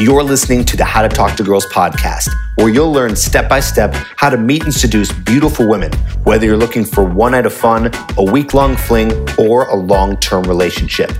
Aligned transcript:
You're 0.00 0.24
listening 0.24 0.64
to 0.64 0.76
the 0.76 0.84
How 0.84 1.02
to 1.02 1.08
Talk 1.08 1.36
to 1.36 1.44
Girls 1.44 1.66
podcast, 1.66 2.28
where 2.56 2.68
you'll 2.68 2.90
learn 2.90 3.14
step 3.14 3.48
by 3.48 3.60
step 3.60 3.94
how 4.16 4.28
to 4.28 4.36
meet 4.36 4.64
and 4.64 4.74
seduce 4.74 5.12
beautiful 5.12 5.68
women, 5.68 5.92
whether 6.24 6.44
you're 6.44 6.56
looking 6.56 6.84
for 6.84 7.04
one 7.04 7.30
night 7.30 7.46
of 7.46 7.52
fun, 7.52 7.92
a 8.18 8.24
week 8.24 8.54
long 8.54 8.74
fling, 8.76 9.12
or 9.38 9.68
a 9.68 9.76
long 9.76 10.16
term 10.16 10.42
relationship. 10.44 11.12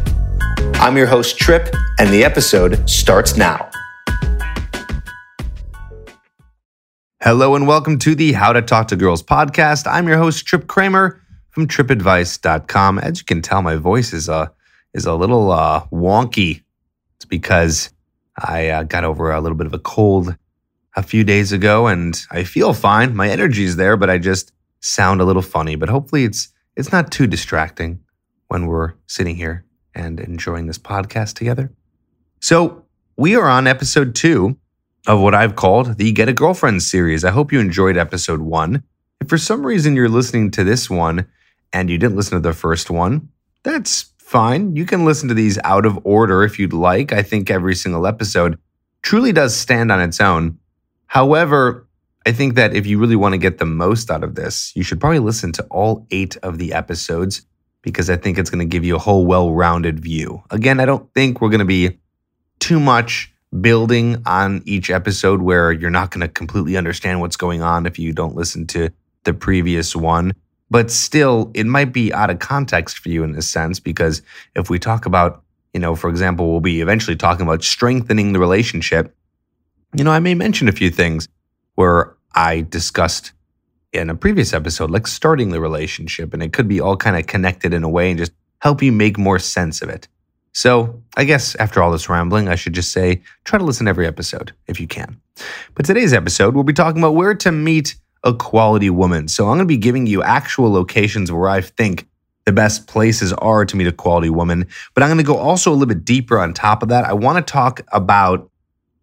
I'm 0.75 0.97
your 0.97 1.07
host, 1.07 1.39
Trip, 1.39 1.73
and 2.01 2.13
the 2.13 2.25
episode 2.25 2.91
starts 2.91 3.37
now. 3.37 3.71
Hello, 7.23 7.55
and 7.55 7.69
welcome 7.69 7.97
to 8.01 8.17
the 8.17 8.33
How 8.33 8.53
to 8.53 8.61
Talk 8.61 8.89
to 8.89 8.97
Girls 8.97 9.23
podcast. 9.23 9.87
I'm 9.89 10.09
your 10.09 10.19
host, 10.19 10.47
Trip 10.47 10.67
Kramer 10.67 11.23
from 11.51 11.69
tripadvice.com. 11.69 12.99
As 12.99 13.21
you 13.21 13.25
can 13.25 13.41
tell, 13.41 13.63
my 13.63 13.77
voice 13.77 14.13
is 14.13 14.29
a, 14.29 14.53
is 14.93 15.07
a 15.07 15.15
little 15.15 15.53
uh, 15.53 15.87
wonky. 15.93 16.65
It's 17.15 17.25
because 17.25 17.91
I 18.37 18.69
uh, 18.69 18.83
got 18.85 19.05
over 19.05 19.31
a 19.31 19.41
little 19.41 19.57
bit 19.57 19.67
of 19.67 19.75
a 19.75 19.79
cold 19.79 20.37
a 20.97 21.03
few 21.03 21.25
days 21.25 21.53
ago 21.53 21.87
and 21.87 22.21
I 22.31 22.45
feel 22.45 22.73
fine. 22.73 23.15
My 23.15 23.29
energy's 23.29 23.77
there, 23.77 23.97
but 23.97 24.11
I 24.11 24.19
just 24.19 24.53
sound 24.81 25.21
a 25.21 25.25
little 25.25 25.43
funny. 25.43 25.77
But 25.77 25.89
hopefully 25.89 26.25
it's 26.25 26.49
it's 26.77 26.93
not 26.93 27.13
too 27.13 27.27
distracting 27.27 28.01
when 28.49 28.67
we're 28.67 28.95
sitting 29.07 29.37
here 29.37 29.65
and 29.95 30.19
enjoying 30.21 30.67
this 30.67 30.79
podcast 30.79 31.35
together. 31.35 31.73
So, 32.41 32.85
we 33.17 33.37
are 33.37 33.49
on 33.49 33.69
episode 33.69 34.15
2 34.17 34.57
of 35.07 35.21
what 35.21 35.35
I've 35.35 35.55
called 35.55 35.99
the 35.99 36.11
Get 36.13 36.29
a 36.29 36.33
Girlfriend 36.33 36.83
series. 36.83 37.25
I 37.25 37.31
hope 37.31 37.53
you 37.53 37.61
enjoyed 37.61 37.97
episode 37.97 38.41
1. 38.41 38.83
If 39.21 39.29
for 39.29 39.39
some 39.39 39.65
reason 39.65 39.95
you're 39.95 40.09
listening 40.09 40.51
to 40.53 40.65
this 40.65 40.91
one 40.91 41.27
and 41.73 41.89
you 41.89 41.97
didn't 41.97 42.17
listen 42.17 42.43
to 42.43 42.49
the 42.49 42.55
first 42.55 42.91
one, 42.91 43.29
that's 43.63 44.13
fine. 44.25 44.75
You 44.75 44.87
can 44.87 45.05
listen 45.05 45.29
to 45.29 45.35
these 45.35 45.59
out 45.65 45.85
of 45.85 45.99
order 46.05 46.43
if 46.43 46.59
you'd 46.59 46.73
like. 46.73 47.13
I 47.13 47.23
think 47.23 47.51
every 47.51 47.75
single 47.75 48.07
episode 48.07 48.59
truly 49.03 49.33
does 49.33 49.55
stand 49.55 49.93
on 49.93 50.01
its 50.01 50.21
own. 50.21 50.59
However, 51.07 51.87
I 52.27 52.33
think 52.33 52.55
that 52.55 52.75
if 52.75 52.87
you 52.87 52.99
really 52.99 53.17
want 53.17 53.35
to 53.35 53.39
get 53.39 53.59
the 53.59 53.67
most 53.67 54.11
out 54.11 54.25
of 54.25 54.35
this, 54.35 54.73
you 54.75 54.83
should 54.83 54.99
probably 54.99 55.19
listen 55.19 55.53
to 55.53 55.65
all 55.65 56.07
eight 56.11 56.39
of 56.39 56.57
the 56.59 56.73
episodes 56.73 57.47
because 57.83 58.09
I 58.09 58.17
think 58.17 58.39
it's 58.39 58.49
going 58.49 58.67
to 58.67 58.71
give 58.71 58.83
you 58.83 58.97
a 58.97 58.99
whole 58.99 59.27
well 59.27 59.53
rounded 59.53 60.01
view. 60.01 60.43
Again, 60.51 60.81
I 60.81 60.87
don't 60.87 61.13
think 61.13 61.41
we're 61.41 61.51
going 61.51 61.59
to 61.59 61.67
be 61.67 61.99
too 62.61 62.81
much 62.81 63.31
building 63.61 64.23
on 64.25 64.63
each 64.65 64.89
episode 64.89 65.43
where 65.43 65.71
you're 65.71 65.91
not 65.91 66.11
going 66.11 66.23
to 66.23 66.29
completely 66.29 66.79
understand 66.79 67.21
what's 67.21 67.37
going 67.37 67.61
on 67.61 67.85
if 67.85 67.99
you 67.99 68.15
don't 68.15 68.35
listen 68.35 68.67
to 68.69 68.89
the 69.25 69.35
previous 69.35 69.95
one 69.95 70.33
but 70.75 70.91
still 70.91 71.53
it 71.55 71.67
might 71.67 71.93
be 71.93 72.13
out 72.13 72.31
of 72.31 72.41
context 72.41 72.99
for 72.99 73.09
you 73.09 73.23
in 73.23 73.37
a 73.37 73.43
sense 73.43 73.79
because 73.79 74.23
if 74.57 74.69
we 74.69 74.77
talk 74.77 75.07
about 75.07 75.45
you 75.73 75.79
know 75.79 75.95
for 75.95 76.11
example 76.11 76.51
we'll 76.51 76.59
be 76.59 76.81
eventually 76.81 77.15
talking 77.15 77.47
about 77.47 77.63
strengthening 77.63 78.33
the 78.33 78.41
relationship. 78.41 79.15
You 79.97 80.03
know 80.03 80.11
i 80.11 80.19
may 80.19 80.35
mention 80.35 80.69
a 80.69 80.73
few 80.73 80.91
things 80.91 81.29
where 81.77 82.17
i 82.35 82.63
discussed 82.63 83.31
in 83.93 84.11
a 84.11 84.17
previous 84.17 84.53
episode 84.53 84.91
like 84.91 85.07
starting 85.07 85.51
the 85.51 85.61
relationship 85.61 86.35
and 86.35 86.43
it 86.43 86.53
could 86.53 86.67
be 86.67 86.81
all 86.81 86.97
kind 86.97 87.17
of 87.17 87.29
connected 87.29 87.73
in 87.73 87.85
a 87.85 87.89
way 87.89 88.11
and 88.11 88.19
just 88.19 88.33
help 88.59 88.83
you 88.83 88.91
make 88.91 89.17
more 89.17 89.39
sense 89.39 89.81
of 89.81 89.89
it. 89.89 90.09
So 90.55 91.01
i 91.17 91.23
guess 91.23 91.55
after 91.55 91.85
all 91.85 91.93
this 91.93 92.09
rambling 92.09 92.49
i 92.49 92.57
should 92.57 92.73
just 92.73 92.91
say 92.91 93.23
try 93.45 93.61
to 93.61 93.65
listen 93.65 93.87
to 93.87 93.91
every 93.91 94.09
episode 94.09 94.53
if 94.67 94.81
you 94.81 94.89
can. 94.89 95.21
But 95.77 95.87
today's 95.87 96.13
episode 96.13 96.57
we'll 96.57 96.65
be 96.65 96.73
talking 96.73 97.01
about 97.01 97.15
where 97.15 97.37
to 97.37 97.53
meet 97.53 97.95
a 98.25 98.35
quality 98.35 98.91
woman. 98.91 99.29
So 99.29 99.45
I'm 99.45 99.57
going 99.57 99.61
to 99.61 99.65
be 99.67 99.77
giving 99.77 100.07
you 100.07 100.23
actual 100.23 100.71
locations 100.73 101.31
where 101.31 101.49
I 101.49 101.61
think 101.61 102.09
the 102.47 102.53
best 102.53 102.87
places 102.87 103.33
are 103.35 103.65
to 103.65 103.77
meet 103.77 103.87
a 103.87 103.93
quality 103.93 104.31
woman. 104.31 104.67
But 104.95 105.03
I'm 105.03 105.09
going 105.09 105.19
to 105.19 105.25
go 105.25 105.37
also 105.37 105.71
a 105.71 105.75
little 105.75 105.87
bit 105.87 106.05
deeper 106.05 106.39
on 106.39 106.53
top 106.53 106.83
of 106.83 106.89
that. 106.89 107.05
I 107.05 107.13
want 107.13 107.45
to 107.45 107.53
talk 107.53 107.81
about 107.93 108.51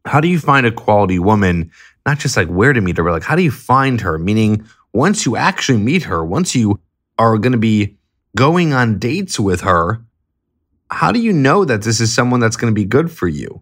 how 0.06 0.20
do 0.20 0.28
you 0.28 0.40
find 0.40 0.66
a 0.66 0.72
quality 0.72 1.20
woman, 1.20 1.72
not 2.06 2.20
just 2.20 2.36
like 2.36 2.48
where 2.48 2.74
to 2.74 2.82
meet 2.82 2.98
her, 2.98 3.04
but 3.04 3.14
like 3.14 3.24
how 3.24 3.36
do 3.36 3.44
you 3.44 3.52
find 3.52 4.02
her? 4.02 4.18
Meaning, 4.18 4.66
once 4.94 5.26
you 5.26 5.36
actually 5.36 5.78
meet 5.78 6.04
her, 6.04 6.26
once 6.26 6.56
you 6.56 6.80
are 7.18 7.38
going 7.38 7.54
to 7.54 7.58
be 7.58 7.96
going 8.36 8.74
on 8.74 9.00
dates 9.00 9.40
with 9.40 9.62
her, 9.62 10.04
how 10.90 11.12
do 11.12 11.20
you 11.20 11.32
know 11.32 11.64
that 11.64 11.84
this 11.84 12.02
is 12.02 12.14
someone 12.14 12.40
that's 12.40 12.58
going 12.58 12.74
to 12.74 12.80
be 12.80 12.86
good 12.86 13.12
for 13.12 13.28
you? 13.28 13.62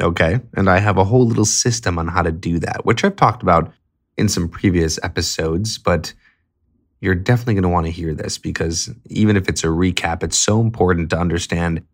Okay. 0.00 0.40
And 0.54 0.68
I 0.68 0.78
have 0.78 0.98
a 0.98 1.04
whole 1.04 1.26
little 1.26 1.44
system 1.44 1.98
on 1.98 2.08
how 2.08 2.22
to 2.22 2.30
do 2.30 2.58
that, 2.60 2.84
which 2.84 3.04
I've 3.04 3.16
talked 3.16 3.42
about 3.42 3.72
in 4.18 4.28
some 4.28 4.48
previous 4.48 4.98
episodes, 5.02 5.78
but 5.78 6.12
you're 7.00 7.14
definitely 7.14 7.54
going 7.54 7.62
to 7.62 7.68
want 7.68 7.86
to 7.86 7.92
hear 7.92 8.12
this 8.12 8.36
because 8.38 8.90
even 9.06 9.36
if 9.36 9.48
it's 9.48 9.62
a 9.62 9.68
recap, 9.68 10.22
it's 10.22 10.36
so 10.36 10.60
important 10.60 11.10
to 11.10 11.18
understand 11.18 11.84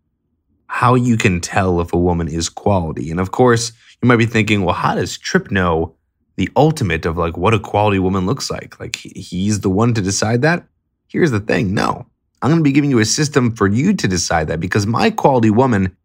how 0.67 0.95
you 0.95 1.15
can 1.15 1.39
tell 1.39 1.79
if 1.79 1.93
a 1.93 1.97
woman 1.97 2.27
is 2.27 2.49
quality. 2.49 3.11
And 3.11 3.19
of 3.19 3.31
course, 3.31 3.71
you 4.01 4.07
might 4.07 4.17
be 4.17 4.25
thinking, 4.25 4.63
well, 4.63 4.75
how 4.75 4.95
does 4.95 5.17
Trip 5.17 5.51
know 5.51 5.95
the 6.37 6.49
ultimate 6.55 7.05
of 7.05 7.17
like 7.17 7.37
what 7.37 7.53
a 7.53 7.59
quality 7.59 7.99
woman 7.99 8.25
looks 8.25 8.49
like? 8.49 8.79
Like 8.79 8.95
he's 8.95 9.59
the 9.59 9.69
one 9.69 9.93
to 9.93 10.01
decide 10.01 10.41
that? 10.41 10.65
Here's 11.07 11.31
the 11.31 11.39
thing 11.39 11.73
no, 11.73 12.07
I'm 12.41 12.49
going 12.49 12.59
to 12.59 12.63
be 12.63 12.71
giving 12.71 12.89
you 12.89 12.99
a 12.99 13.05
system 13.05 13.55
for 13.55 13.67
you 13.67 13.93
to 13.93 14.07
decide 14.07 14.47
that 14.47 14.59
because 14.59 14.87
my 14.87 15.11
quality 15.11 15.51
woman 15.51 15.95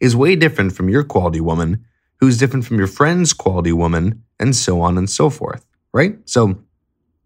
is 0.00 0.16
way 0.16 0.34
different 0.34 0.74
from 0.74 0.88
your 0.88 1.04
quality 1.04 1.40
woman, 1.40 1.84
who's 2.20 2.38
different 2.38 2.64
from 2.64 2.78
your 2.78 2.86
friend's 2.86 3.32
quality 3.32 3.72
woman, 3.72 4.22
and 4.38 4.54
so 4.54 4.80
on 4.80 4.98
and 4.98 5.08
so 5.08 5.30
forth, 5.30 5.66
right? 5.92 6.16
So 6.24 6.58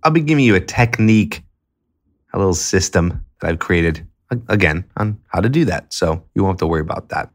I'll 0.03 0.11
be 0.11 0.21
giving 0.21 0.45
you 0.45 0.55
a 0.55 0.61
technique, 0.61 1.43
a 2.33 2.39
little 2.39 2.55
system 2.55 3.25
that 3.41 3.51
I've 3.51 3.59
created 3.59 4.07
again 4.49 4.85
on 4.97 5.21
how 5.29 5.41
to 5.41 5.49
do 5.49 5.65
that. 5.65 5.93
So 5.93 6.25
you 6.35 6.43
won't 6.43 6.55
have 6.55 6.61
to 6.61 6.67
worry 6.67 6.81
about 6.81 7.09
that. 7.09 7.31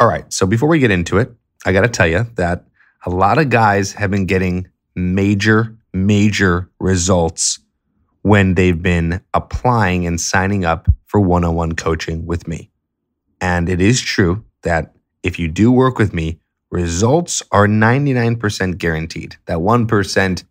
All 0.00 0.08
right. 0.08 0.30
So 0.32 0.46
before 0.46 0.68
we 0.68 0.78
get 0.78 0.90
into 0.90 1.18
it, 1.18 1.32
I 1.64 1.72
got 1.72 1.82
to 1.82 1.88
tell 1.88 2.06
you 2.06 2.26
that 2.34 2.64
a 3.06 3.10
lot 3.10 3.38
of 3.38 3.48
guys 3.48 3.92
have 3.92 4.10
been 4.10 4.26
getting 4.26 4.68
major, 4.94 5.76
major 5.92 6.70
results 6.78 7.58
when 8.22 8.54
they've 8.54 8.82
been 8.82 9.20
applying 9.32 10.06
and 10.06 10.20
signing 10.20 10.64
up 10.64 10.88
for 11.06 11.20
one 11.20 11.44
on 11.44 11.54
one 11.54 11.72
coaching 11.72 12.26
with 12.26 12.46
me. 12.46 12.70
And 13.40 13.68
it 13.68 13.80
is 13.80 14.00
true 14.00 14.44
that 14.62 14.94
if 15.22 15.38
you 15.38 15.48
do 15.48 15.72
work 15.72 15.98
with 15.98 16.12
me, 16.12 16.40
results 16.76 17.42
are 17.52 17.66
99% 17.66 18.76
guaranteed. 18.76 19.36
That 19.46 19.58
1% 19.58 20.44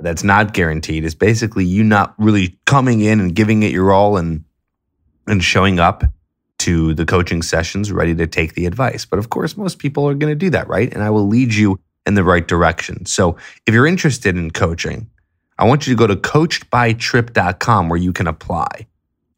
that's 0.00 0.22
not 0.22 0.52
guaranteed 0.52 1.02
is 1.02 1.14
basically 1.14 1.64
you 1.64 1.82
not 1.82 2.14
really 2.18 2.58
coming 2.66 3.00
in 3.00 3.20
and 3.20 3.34
giving 3.34 3.62
it 3.62 3.72
your 3.72 3.90
all 3.90 4.16
and 4.18 4.44
and 5.26 5.42
showing 5.42 5.78
up 5.78 6.02
to 6.58 6.92
the 6.94 7.06
coaching 7.06 7.42
sessions 7.42 7.90
ready 7.90 8.14
to 8.14 8.26
take 8.26 8.54
the 8.54 8.66
advice. 8.66 9.06
But 9.06 9.18
of 9.18 9.30
course, 9.30 9.56
most 9.56 9.78
people 9.78 10.06
are 10.08 10.14
going 10.14 10.30
to 10.30 10.36
do 10.36 10.50
that, 10.50 10.68
right? 10.68 10.92
And 10.92 11.02
I 11.02 11.10
will 11.10 11.26
lead 11.26 11.54
you 11.54 11.78
in 12.04 12.14
the 12.14 12.24
right 12.24 12.46
direction. 12.46 13.06
So, 13.06 13.36
if 13.66 13.72
you're 13.72 13.86
interested 13.86 14.36
in 14.36 14.50
coaching, 14.50 15.08
I 15.58 15.64
want 15.64 15.86
you 15.86 15.94
to 15.94 15.98
go 15.98 16.06
to 16.06 16.16
coachedbytrip.com 16.16 17.88
where 17.88 17.98
you 17.98 18.12
can 18.12 18.26
apply. 18.26 18.88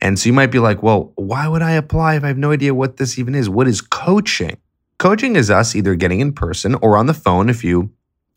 And 0.00 0.18
so 0.18 0.26
you 0.26 0.32
might 0.32 0.50
be 0.50 0.58
like, 0.58 0.82
well, 0.82 1.12
why 1.14 1.46
would 1.46 1.62
I 1.62 1.72
apply 1.72 2.16
if 2.16 2.24
I 2.24 2.28
have 2.28 2.38
no 2.38 2.50
idea 2.50 2.74
what 2.74 2.96
this 2.96 3.18
even 3.18 3.34
is? 3.34 3.48
What 3.48 3.68
is 3.68 3.80
coaching? 3.80 4.56
Coaching 4.98 5.36
is 5.36 5.50
us 5.50 5.74
either 5.74 5.94
getting 5.94 6.20
in 6.20 6.32
person 6.32 6.74
or 6.76 6.96
on 6.96 7.06
the 7.06 7.14
phone 7.14 7.48
if 7.48 7.64
you 7.64 7.90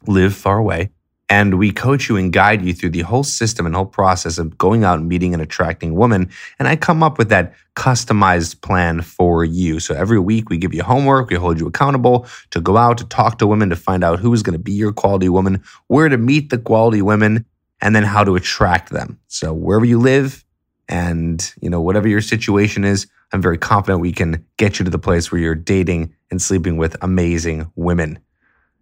live 0.05 0.33
far 0.35 0.57
away. 0.57 0.89
And 1.29 1.57
we 1.59 1.71
coach 1.71 2.07
you 2.07 2.15
and 2.15 2.31
guide 2.31 2.61
you 2.61 2.73
through 2.73 2.91
the 2.91 3.01
whole 3.01 3.23
system 3.23 3.65
and 3.65 3.75
whole 3.75 3.85
process 3.85 4.37
of 4.37 4.57
going 4.57 4.85
out 4.85 4.99
and 4.99 5.09
meeting 5.09 5.33
and 5.33 5.43
attracting 5.43 5.95
women. 5.95 6.29
And 6.57 6.69
I 6.69 6.77
come 6.77 7.03
up 7.03 7.17
with 7.17 7.27
that 7.29 7.53
customized 7.75 8.61
plan 8.61 9.01
for 9.01 9.43
you. 9.43 9.81
So 9.81 9.93
every 9.93 10.19
week 10.19 10.49
we 10.49 10.57
give 10.57 10.73
you 10.73 10.83
homework, 10.83 11.29
we 11.29 11.35
hold 11.35 11.59
you 11.59 11.67
accountable 11.67 12.27
to 12.51 12.61
go 12.61 12.77
out 12.77 12.97
to 12.99 13.05
talk 13.05 13.39
to 13.39 13.47
women 13.47 13.69
to 13.69 13.75
find 13.75 14.05
out 14.05 14.19
who 14.19 14.33
is 14.33 14.41
going 14.41 14.57
to 14.57 14.63
be 14.63 14.71
your 14.71 14.93
quality 14.93 15.27
woman, 15.27 15.61
where 15.87 16.07
to 16.07 16.17
meet 16.17 16.49
the 16.49 16.57
quality 16.57 17.01
women, 17.01 17.45
and 17.81 17.93
then 17.93 18.03
how 18.03 18.23
to 18.23 18.35
attract 18.35 18.91
them. 18.91 19.19
So 19.27 19.53
wherever 19.53 19.85
you 19.85 19.99
live 19.99 20.45
and, 20.89 21.53
you 21.61 21.69
know, 21.69 21.81
whatever 21.81 22.07
your 22.07 22.21
situation 22.21 22.83
is, 22.83 23.07
I'm 23.33 23.41
very 23.41 23.57
confident 23.57 23.99
we 24.01 24.13
can 24.13 24.45
get 24.57 24.79
you 24.79 24.85
to 24.85 24.91
the 24.91 24.99
place 24.99 25.31
where 25.31 25.41
you're 25.41 25.55
dating 25.55 26.13
and 26.31 26.41
sleeping 26.41 26.77
with 26.77 26.95
amazing 27.01 27.71
women. 27.75 28.19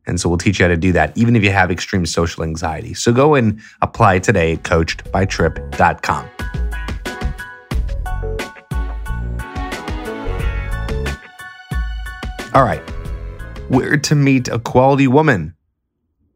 And 0.08 0.22
so 0.22 0.30
we'll 0.30 0.38
teach 0.38 0.60
you 0.60 0.66
how 0.66 0.70
to 0.70 0.78
do 0.78 0.92
that, 0.92 1.18
even 1.18 1.36
if 1.36 1.44
you 1.44 1.52
have 1.52 1.72
extreme 1.72 2.06
social 2.06 2.44
anxiety. 2.44 2.94
So 2.94 3.12
go 3.12 3.34
and 3.34 3.60
apply 3.82 4.20
today 4.20 4.54
at 4.54 4.64
coachedbytrip.com. 4.64 6.30
All 12.54 12.64
right, 12.64 12.82
where 13.68 13.98
to 13.98 14.16
meet 14.16 14.48
a 14.48 14.60
quality 14.60 15.08
woman. 15.08 15.56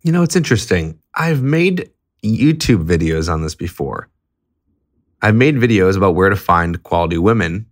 You 0.02 0.12
know, 0.12 0.24
it's 0.24 0.36
interesting. 0.36 1.00
I've 1.16 1.42
made 1.42 1.92
YouTube 2.26 2.86
videos 2.86 3.32
on 3.32 3.42
this 3.42 3.56
before. 3.56 4.10
I've 5.22 5.36
made 5.36 5.56
videos 5.56 5.98
about 5.98 6.16
where 6.16 6.30
to 6.30 6.36
find 6.36 6.82
quality 6.84 7.18
women 7.18 7.66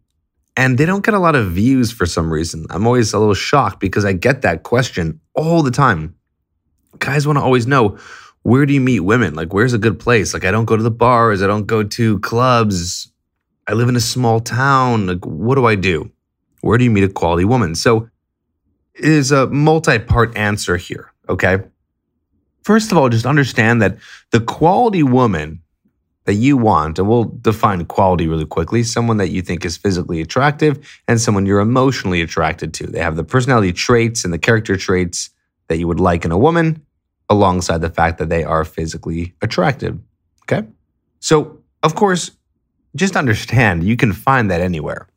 and 0.58 0.78
they 0.78 0.86
don't 0.86 1.06
get 1.06 1.14
a 1.14 1.20
lot 1.20 1.36
of 1.36 1.52
views 1.52 1.92
for 1.92 2.08
some 2.08 2.34
reason. 2.34 2.66
I'm 2.72 2.88
always 2.88 3.14
a 3.14 3.20
little 3.20 3.36
shocked 3.36 3.80
because 3.80 4.04
I 4.04 4.14
get 4.14 4.42
that 4.42 4.64
question 4.64 5.22
all 5.36 5.62
the 5.62 5.72
time. 5.72 6.16
Guys 6.98 7.28
want 7.28 7.38
to 7.38 7.44
always 7.44 7.68
know 7.68 7.98
where 8.42 8.66
do 8.66 8.74
you 8.74 8.82
meet 8.82 9.02
women? 9.02 9.36
Like, 9.36 9.54
where's 9.54 9.74
a 9.74 9.78
good 9.78 10.00
place? 10.00 10.34
Like, 10.34 10.46
I 10.46 10.52
don't 10.52 10.66
go 10.66 10.76
to 10.76 10.82
the 10.82 10.90
bars, 10.90 11.44
I 11.44 11.48
don't 11.48 11.68
go 11.68 11.84
to 11.84 12.20
clubs. 12.20 13.12
I 13.68 13.74
live 13.74 13.90
in 13.90 13.98
a 13.98 14.02
small 14.02 14.40
town. 14.40 15.06
Like, 15.06 15.26
what 15.26 15.56
do 15.56 15.66
I 15.66 15.76
do? 15.76 16.12
Where 16.62 16.78
do 16.78 16.86
you 16.86 16.90
meet 16.90 17.04
a 17.04 17.10
quality 17.10 17.44
woman? 17.44 17.76
So, 17.76 18.10
is 18.96 19.32
a 19.32 19.48
multi 19.48 20.00
part 20.00 20.36
answer 20.36 20.78
here. 20.78 21.12
Okay. 21.30 21.60
First 22.64 22.92
of 22.92 22.98
all, 22.98 23.10
just 23.10 23.26
understand 23.26 23.82
that 23.82 23.98
the 24.32 24.40
quality 24.40 25.04
woman 25.04 25.62
that 26.28 26.36
you 26.36 26.58
want, 26.58 27.00
and 27.00 27.10
we'll 27.10 27.24
define 27.24 27.84
quality 27.86 28.28
really 28.28 28.46
quickly 28.46 28.84
someone 28.84 29.18
that 29.18 29.30
you 29.30 29.42
think 29.42 29.66
is 29.66 29.76
physically 29.76 30.22
attractive 30.22 31.02
and 31.08 31.20
someone 31.20 31.46
you're 31.46 31.60
emotionally 31.60 32.22
attracted 32.22 32.74
to. 32.76 32.86
They 32.86 33.00
have 33.00 33.16
the 33.16 33.24
personality 33.24 33.74
traits 33.74 34.24
and 34.24 34.32
the 34.32 34.38
character 34.38 34.78
traits 34.78 35.32
that 35.68 35.80
you 35.80 35.88
would 35.88 36.00
like 36.00 36.26
in 36.26 36.32
a 36.32 36.38
woman, 36.38 36.86
alongside 37.30 37.82
the 37.82 37.90
fact 37.90 38.20
that 38.20 38.30
they 38.30 38.44
are 38.44 38.64
physically 38.64 39.34
attractive. 39.42 39.98
Okay. 40.44 40.68
So, 41.20 41.60
of 41.82 41.96
course, 41.96 42.32
just 42.96 43.16
understand 43.16 43.84
you 43.84 43.98
can 43.98 44.14
find 44.14 44.52
that 44.52 44.62
anywhere. 44.62 45.08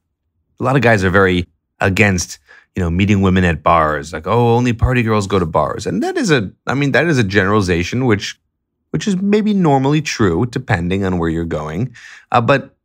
A 0.58 0.64
lot 0.64 0.76
of 0.76 0.82
guys 0.82 1.04
are 1.04 1.10
very 1.10 1.46
against 1.80 2.38
you 2.76 2.82
know, 2.82 2.90
meeting 2.90 3.20
women 3.20 3.44
at 3.44 3.62
bars, 3.62 4.12
like, 4.12 4.26
oh, 4.26 4.54
only 4.54 4.72
party 4.72 5.02
girls 5.02 5.26
go 5.26 5.38
to 5.38 5.46
bars. 5.46 5.86
And 5.86 6.02
that 6.02 6.16
is 6.16 6.30
a, 6.30 6.50
I 6.66 6.74
mean, 6.74 6.92
that 6.92 7.06
is 7.06 7.18
a 7.18 7.24
generalization, 7.24 8.06
which, 8.06 8.40
which 8.90 9.06
is 9.06 9.16
maybe 9.16 9.54
normally 9.54 10.02
true, 10.02 10.46
depending 10.46 11.04
on 11.04 11.18
where 11.18 11.28
you're 11.28 11.44
going. 11.44 11.94
Uh, 12.32 12.40
but, 12.40 12.76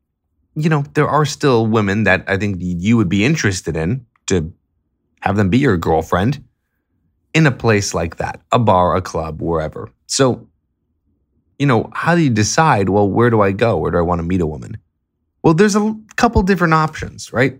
you 0.56 0.70
know, 0.70 0.84
there 0.94 1.08
are 1.08 1.26
still 1.26 1.66
women 1.68 2.04
that 2.04 2.24
I 2.28 2.38
think 2.38 2.58
you 2.60 2.98
would 2.98 3.10
be 3.10 3.26
interested 3.26 3.76
in 3.76 4.06
to 4.28 4.54
have 5.22 5.36
them 5.36 5.50
be 5.50 5.58
your 5.58 5.78
girlfriend 5.78 6.44
in 7.34 7.46
a 7.48 7.52
place 7.52 7.94
like 7.94 8.18
that, 8.18 8.42
a 8.52 8.60
bar, 8.60 8.96
a 8.96 9.02
club, 9.02 9.42
wherever. 9.42 9.90
So, 10.08 10.48
you 11.60 11.66
know, 11.66 11.90
how 11.94 12.16
do 12.16 12.22
you 12.22 12.30
decide, 12.30 12.90
well, 12.90 13.10
where 13.10 13.30
do 13.30 13.42
I 13.42 13.52
go? 13.52 13.78
Where 13.78 13.92
do 13.92 13.98
I 13.98 14.02
want 14.02 14.20
to 14.20 14.24
meet 14.24 14.42
a 14.42 14.46
woman? 14.46 14.78
Well, 15.44 15.54
there's 15.54 15.76
a 15.76 15.96
couple 16.16 16.42
different 16.44 16.74
options, 16.74 17.34
right? 17.34 17.60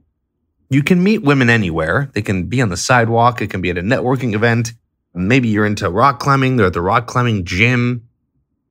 You 0.70 0.82
can 0.82 1.04
meet 1.04 1.24
women 1.24 1.50
anywhere. 1.50 2.10
They 2.14 2.22
can 2.22 2.46
be 2.46 2.62
on 2.62 2.70
the 2.70 2.78
sidewalk, 2.78 3.42
it 3.42 3.50
can 3.50 3.62
be 3.62 3.70
at 3.70 3.78
a 3.78 3.82
networking 3.82 4.34
event. 4.34 4.74
Maybe 5.14 5.48
you're 5.50 5.66
into 5.66 5.90
rock 5.90 6.20
climbing, 6.20 6.56
they're 6.56 6.68
at 6.68 6.74
the 6.74 6.82
rock 6.82 7.08
climbing 7.08 7.46
gym. 7.46 8.05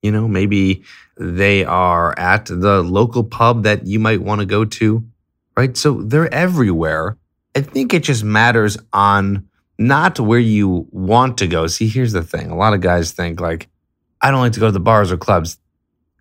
You 0.04 0.12
know, 0.12 0.28
maybe 0.28 0.84
they 1.16 1.64
are 1.64 2.16
at 2.18 2.44
the 2.44 2.82
local 2.82 3.24
pub 3.24 3.62
that 3.62 3.86
you 3.86 3.98
might 3.98 4.20
want 4.20 4.42
to 4.42 4.46
go 4.46 4.66
to, 4.66 5.02
right? 5.56 5.74
So 5.78 6.02
they're 6.02 6.32
everywhere. 6.32 7.16
I 7.56 7.62
think 7.62 7.94
it 7.94 8.02
just 8.02 8.22
matters 8.22 8.76
on 8.92 9.48
not 9.78 10.20
where 10.20 10.38
you 10.38 10.86
want 10.90 11.38
to 11.38 11.46
go. 11.46 11.66
See, 11.68 11.88
here's 11.88 12.12
the 12.12 12.22
thing 12.22 12.50
a 12.50 12.54
lot 12.54 12.74
of 12.74 12.82
guys 12.82 13.12
think, 13.12 13.40
like, 13.40 13.70
I 14.20 14.30
don't 14.30 14.40
like 14.40 14.52
to 14.52 14.60
go 14.60 14.66
to 14.66 14.72
the 14.72 14.78
bars 14.78 15.10
or 15.10 15.16
clubs. 15.16 15.56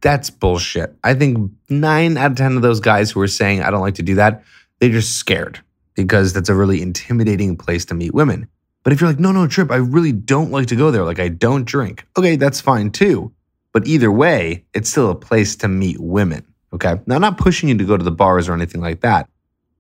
That's 0.02 0.30
bullshit. 0.30 0.96
I 1.04 1.14
think 1.14 1.52
nine 1.68 2.16
out 2.16 2.32
of 2.32 2.38
10 2.38 2.56
of 2.56 2.62
those 2.62 2.80
guys 2.80 3.12
who 3.12 3.20
are 3.20 3.28
saying, 3.28 3.64
I 3.64 3.70
don't 3.70 3.82
like 3.82 3.96
to 3.96 4.02
do 4.02 4.16
that, 4.16 4.46
they're 4.80 4.92
just 4.92 5.18
scared 5.18 5.60
because 5.94 6.32
that's 6.32 6.48
a 6.48 6.56
really 6.56 6.82
intimidating 6.82 7.58
place 7.58 7.84
to 7.88 7.96
meet 7.96 8.14
women. 8.14 8.48
But 8.84 8.94
if 8.94 9.02
you're 9.02 9.10
like, 9.10 9.20
no, 9.20 9.34
no, 9.34 9.46
Trip, 9.46 9.72
I 9.72 9.76
really 9.76 10.14
don't 10.14 10.52
like 10.52 10.68
to 10.68 10.78
go 10.78 10.90
there. 10.90 11.04
Like, 11.04 11.20
I 11.20 11.28
don't 11.28 11.66
drink. 11.66 12.06
Okay, 12.18 12.38
that's 12.38 12.62
fine 12.62 12.90
too. 12.90 13.34
But 13.74 13.88
either 13.88 14.12
way, 14.12 14.66
it's 14.74 14.90
still 14.90 15.10
a 15.10 15.16
place 15.16 15.56
to 15.58 15.68
meet 15.68 16.00
women. 16.00 16.46
Okay. 16.74 16.96
Now, 17.06 17.16
I'm 17.16 17.22
not 17.22 17.38
pushing 17.38 17.70
you 17.70 17.78
to 17.78 17.84
go 17.84 17.98
to 17.98 18.04
the 18.04 18.12
bars 18.12 18.48
or 18.48 18.54
anything 18.54 18.82
like 18.82 19.02
that. 19.02 19.28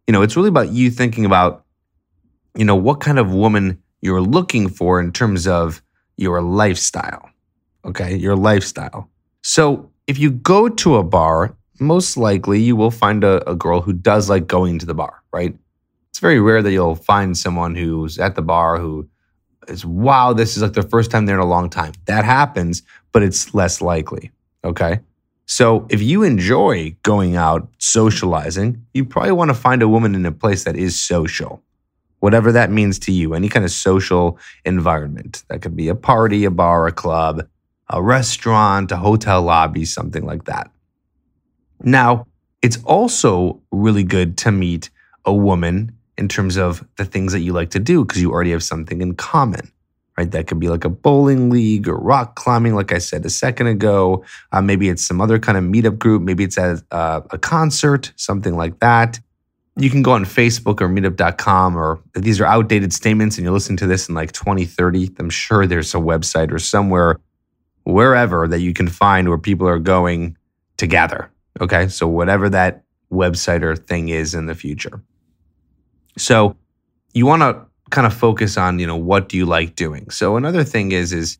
You 0.08 0.12
know, 0.12 0.22
it's 0.22 0.36
really 0.36 0.50
about 0.50 0.72
you 0.72 0.92
thinking 0.92 1.26
about, 1.26 1.64
you 2.56 2.66
know, 2.66 2.76
what 2.76 3.00
kind 3.00 3.20
of 3.20 3.32
woman 3.32 3.82
you're 4.02 4.22
looking 4.22 4.68
for 4.68 5.00
in 5.00 5.12
terms 5.12 5.48
of 5.48 5.82
your 6.18 6.42
lifestyle. 6.42 7.30
Okay. 7.86 8.16
Your 8.16 8.36
lifestyle. 8.36 9.10
So 9.44 9.92
if 10.08 10.18
you 10.18 10.32
go 10.32 10.70
to 10.70 10.98
a 10.98 11.04
bar, 11.04 11.56
most 11.80 12.18
likely 12.18 12.60
you 12.62 12.76
will 12.76 12.92
find 12.92 13.24
a, 13.24 13.48
a 13.50 13.56
girl 13.56 13.82
who 13.82 13.94
does 13.94 14.30
like 14.30 14.48
going 14.48 14.80
to 14.80 14.86
the 14.86 14.94
bar, 14.94 15.22
right? 15.32 15.56
It's 16.10 16.20
very 16.20 16.40
rare 16.40 16.62
that 16.62 16.72
you'll 16.72 16.96
find 16.96 17.38
someone 17.38 17.76
who's 17.76 18.20
at 18.20 18.36
the 18.36 18.42
bar 18.42 18.78
who 18.78 19.08
is, 19.68 19.86
wow, 19.86 20.34
this 20.34 20.56
is 20.56 20.64
like 20.64 20.74
their 20.74 20.84
first 20.84 21.12
time 21.12 21.26
there 21.26 21.36
in 21.36 21.42
a 21.42 21.46
long 21.46 21.70
time. 21.70 21.94
That 22.06 22.26
happens, 22.26 22.84
but 23.12 23.24
it's 23.24 23.54
less 23.54 23.82
likely. 23.82 24.32
Okay. 24.64 25.00
So 25.46 25.86
if 25.90 26.02
you 26.02 26.24
enjoy 26.24 26.96
going 27.04 27.36
out 27.36 27.68
socializing, 27.78 28.86
you 28.94 29.06
probably 29.06 29.34
want 29.34 29.50
to 29.50 29.56
find 29.56 29.82
a 29.82 29.88
woman 29.88 30.16
in 30.16 30.26
a 30.26 30.32
place 30.32 30.64
that 30.64 30.76
is 30.76 31.02
social, 31.02 31.62
whatever 32.20 32.52
that 32.54 32.72
means 32.72 32.98
to 33.00 33.12
you, 33.12 33.34
any 33.34 33.50
kind 33.50 33.66
of 33.66 33.72
social 33.72 34.40
environment. 34.66 35.44
That 35.50 35.62
could 35.62 35.76
be 35.76 35.90
a 35.90 35.96
party, 35.96 36.46
a 36.46 36.52
bar, 36.52 36.88
a 36.88 36.92
club, 36.92 37.46
a 37.90 38.02
restaurant, 38.02 38.92
a 38.92 38.98
hotel 38.98 39.42
lobby, 39.42 39.86
something 39.86 40.26
like 40.26 40.46
that. 40.46 40.72
Now, 41.84 42.28
it's 42.62 42.82
also 42.86 43.62
really 43.72 44.04
good 44.04 44.38
to 44.40 44.52
meet 44.52 44.90
a 45.26 45.34
woman 45.34 45.98
in 46.18 46.28
terms 46.28 46.58
of 46.58 46.86
the 46.98 47.06
things 47.06 47.34
that 47.34 47.42
you 47.42 47.54
like 47.54 47.72
to 47.72 47.80
do 47.80 48.06
because 48.06 48.22
you 48.22 48.32
already 48.32 48.52
have 48.52 48.64
something 48.64 49.02
in 49.02 49.16
common, 49.16 49.72
right? 50.18 50.30
That 50.32 50.48
could 50.48 50.60
be 50.60 50.70
like 50.70 50.86
a 50.86 50.90
bowling 50.90 51.50
league 51.50 51.88
or 51.88 51.98
rock 51.98 52.36
climbing, 52.36 52.76
like 52.76 52.92
I 52.92 53.00
said 53.00 53.26
a 53.26 53.30
second 53.30 53.68
ago. 53.68 54.24
Uh, 54.52 54.62
maybe 54.62 54.90
it's 54.90 55.06
some 55.06 55.22
other 55.22 55.40
kind 55.40 55.58
of 55.58 55.64
meetup 55.64 55.98
group. 55.98 56.22
Maybe 56.22 56.44
it's 56.44 56.58
uh, 56.58 56.80
a 56.92 57.38
concert, 57.38 58.12
something 58.16 58.56
like 58.56 58.80
that. 58.80 59.20
You 59.76 59.90
can 59.90 60.04
go 60.04 60.12
on 60.12 60.24
Facebook 60.24 60.82
or 60.82 60.88
meetup.com, 60.88 61.76
or 61.76 62.00
these 62.14 62.40
are 62.40 62.46
outdated 62.46 62.94
statements 62.94 63.38
and 63.38 63.44
you're 63.44 63.54
listening 63.54 63.78
to 63.78 63.88
this 63.88 64.08
in 64.08 64.14
like 64.14 64.32
2030. 64.32 65.16
I'm 65.18 65.32
sure 65.32 65.66
there's 65.66 65.96
a 65.96 65.98
website 65.98 66.52
or 66.52 66.60
somewhere, 66.60 67.20
wherever 67.84 68.48
that 68.48 68.62
you 68.62 68.72
can 68.72 68.88
find 68.88 69.30
where 69.30 69.40
people 69.40 69.68
are 69.68 69.80
going 69.80 70.38
to 70.78 70.86
gather 70.86 71.32
Okay. 71.62 71.88
So, 71.88 72.08
whatever 72.08 72.50
that 72.50 72.84
website 73.12 73.62
or 73.62 73.76
thing 73.76 74.10
is 74.10 74.34
in 74.34 74.48
the 74.48 74.56
future. 74.56 75.02
So, 76.18 76.56
you 77.14 77.26
want 77.26 77.42
to 77.42 77.66
kind 77.90 78.08
of 78.08 78.14
focus 78.14 78.58
on, 78.58 78.80
you 78.80 78.88
know, 78.88 78.96
what 78.96 79.30
do 79.30 79.38
you 79.38 79.46
like 79.46 79.76
doing? 79.76 80.10
So, 80.10 80.36
another 80.36 80.64
thing 80.64 80.92
is, 80.92 81.14
is 81.14 81.38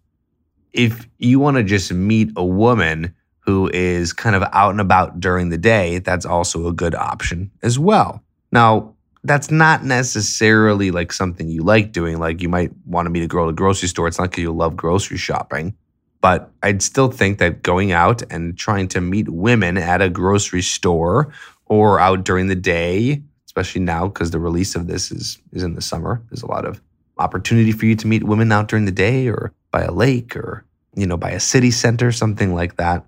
if 0.74 1.08
you 1.20 1.40
want 1.40 1.58
to 1.58 1.64
just 1.64 1.92
meet 1.94 2.32
a 2.36 2.46
woman 2.46 3.14
who 3.40 3.70
is 3.74 4.14
kind 4.14 4.36
of 4.36 4.44
out 4.54 4.72
and 4.72 4.82
about 4.82 5.20
during 5.20 5.50
the 5.50 5.58
day, 5.58 6.00
that's 6.00 6.26
also 6.26 6.68
a 6.68 6.74
good 6.74 6.96
option 6.96 7.52
as 7.62 7.78
well. 7.78 8.24
Now, 8.52 8.94
that's 9.24 9.52
not 9.52 9.84
necessarily 9.84 10.92
like 10.92 11.14
something 11.14 11.48
you 11.48 11.64
like 11.64 11.92
doing. 11.92 12.20
Like 12.20 12.42
you 12.42 12.50
might 12.50 12.72
want 12.86 13.06
to 13.06 13.10
meet 13.10 13.24
a 13.24 13.28
girl 13.28 13.46
at 13.46 13.52
a 13.52 13.54
grocery 13.54 13.88
store. 13.88 14.08
It's 14.08 14.20
not 14.20 14.32
because 14.32 14.44
you 14.44 14.52
love 14.54 14.76
grocery 14.76 15.18
shopping. 15.18 15.76
But 16.22 16.52
I'd 16.62 16.82
still 16.82 17.12
think 17.12 17.40
that 17.40 17.64
going 17.64 17.92
out 17.92 18.22
and 18.32 18.58
trying 18.58 18.88
to 18.90 19.02
meet 19.02 19.28
women 19.30 19.78
at 19.78 20.02
a 20.02 20.10
grocery 20.10 20.62
store 20.62 21.34
or 21.66 22.00
out 22.00 22.24
during 22.24 22.48
the 22.48 22.56
day, 22.56 23.24
especially 23.56 23.82
now 23.82 24.08
because 24.08 24.32
the 24.32 24.40
release 24.40 24.76
of 24.76 24.88
this 24.88 25.12
is 25.12 25.38
is 25.52 25.64
in 25.64 25.76
the 25.76 25.82
summer, 25.82 26.22
there's 26.30 26.42
a 26.42 26.48
lot 26.48 26.66
of 26.66 26.82
opportunity 27.20 27.72
for 27.72 27.86
you 27.86 27.96
to 27.96 28.08
meet 28.08 28.24
women 28.24 28.52
out 28.52 28.68
during 28.68 28.86
the 28.86 28.92
day 28.92 29.28
or 29.28 29.54
by 29.70 29.82
a 29.82 29.92
lake 29.92 30.36
or 30.36 30.66
you 30.96 31.06
know 31.06 31.18
by 31.18 31.30
a 31.30 31.40
city 31.40 31.72
center, 31.72 32.12
something 32.12 32.54
like 32.54 32.78
that. 32.78 33.06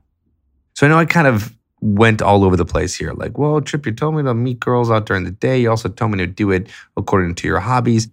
So 0.76 0.86
I 0.86 0.90
know 0.90 0.98
I 0.98 1.06
kind 1.06 1.28
of 1.28 1.56
went 1.82 2.22
all 2.22 2.44
over 2.44 2.56
the 2.56 2.66
place 2.66 2.96
here. 2.96 3.14
Like, 3.14 3.38
well, 3.38 3.62
Trip, 3.62 3.86
you 3.86 3.92
told 3.92 4.16
me 4.16 4.24
to 4.24 4.34
meet 4.34 4.60
girls 4.60 4.92
out 4.92 5.06
during 5.06 5.24
the 5.24 5.32
day. 5.32 5.60
You 5.60 5.70
also 5.70 5.90
told 5.90 6.12
me 6.12 6.18
to 6.20 6.28
do 6.28 6.52
it 6.52 6.68
according 6.98 7.36
to 7.36 7.48
your 7.48 7.60
hobbies. 7.60 8.08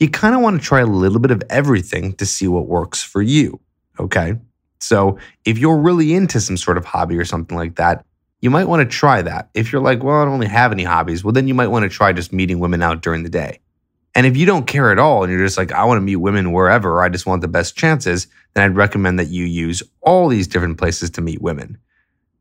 You 0.00 0.10
kind 0.10 0.34
of 0.34 0.40
want 0.40 0.60
to 0.60 0.66
try 0.66 0.80
a 0.80 0.86
little 0.86 1.20
bit 1.20 1.30
of 1.30 1.42
everything 1.50 2.14
to 2.14 2.26
see 2.26 2.48
what 2.48 2.66
works 2.66 3.02
for 3.02 3.22
you. 3.22 3.60
Okay. 3.98 4.34
So 4.80 5.18
if 5.44 5.58
you're 5.58 5.78
really 5.78 6.14
into 6.14 6.40
some 6.40 6.56
sort 6.56 6.76
of 6.78 6.84
hobby 6.84 7.16
or 7.16 7.24
something 7.24 7.56
like 7.56 7.76
that, 7.76 8.04
you 8.46 8.50
might 8.50 8.68
want 8.68 8.88
to 8.88 8.96
try 8.96 9.22
that. 9.22 9.50
If 9.54 9.72
you're 9.72 9.82
like, 9.82 10.04
well, 10.04 10.22
I 10.22 10.24
don't 10.24 10.38
really 10.38 10.46
have 10.46 10.70
any 10.70 10.84
hobbies, 10.84 11.24
well, 11.24 11.32
then 11.32 11.48
you 11.48 11.54
might 11.54 11.66
want 11.66 11.82
to 11.82 11.88
try 11.88 12.12
just 12.12 12.32
meeting 12.32 12.60
women 12.60 12.80
out 12.80 13.02
during 13.02 13.24
the 13.24 13.28
day. 13.28 13.58
And 14.14 14.24
if 14.24 14.36
you 14.36 14.46
don't 14.46 14.68
care 14.68 14.92
at 14.92 15.00
all 15.00 15.24
and 15.24 15.32
you're 15.32 15.44
just 15.44 15.58
like, 15.58 15.72
I 15.72 15.82
want 15.82 15.96
to 15.98 16.02
meet 16.02 16.14
women 16.14 16.52
wherever, 16.52 17.02
I 17.02 17.08
just 17.08 17.26
want 17.26 17.42
the 17.42 17.48
best 17.48 17.76
chances, 17.76 18.28
then 18.54 18.62
I'd 18.62 18.76
recommend 18.76 19.18
that 19.18 19.30
you 19.30 19.46
use 19.46 19.82
all 20.00 20.28
these 20.28 20.46
different 20.46 20.78
places 20.78 21.10
to 21.10 21.20
meet 21.20 21.42
women. 21.42 21.76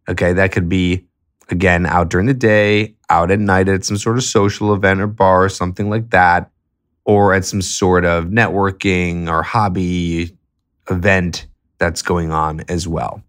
Okay, 0.08 0.32
that 0.32 0.52
could 0.52 0.70
be, 0.70 1.08
again, 1.50 1.88
out 1.88 2.10
during 2.10 2.28
the 2.28 2.36
day, 2.36 2.94
out 3.10 3.32
at 3.32 3.40
night 3.40 3.68
at 3.68 3.84
some 3.84 3.98
sort 3.98 4.18
of 4.18 4.24
social 4.24 4.76
event 4.76 5.02
or 5.02 5.08
bar 5.08 5.46
or 5.46 5.50
something 5.50 5.90
like 5.90 6.12
that, 6.12 6.52
or 7.04 7.34
at 7.34 7.46
some 7.46 7.64
sort 7.64 8.06
of 8.06 8.26
networking 8.26 9.28
or 9.28 9.42
hobby 9.42 10.38
event 10.88 11.48
that's 11.80 12.04
going 12.04 12.32
on 12.32 12.62
as 12.70 12.88
well. 12.88 13.24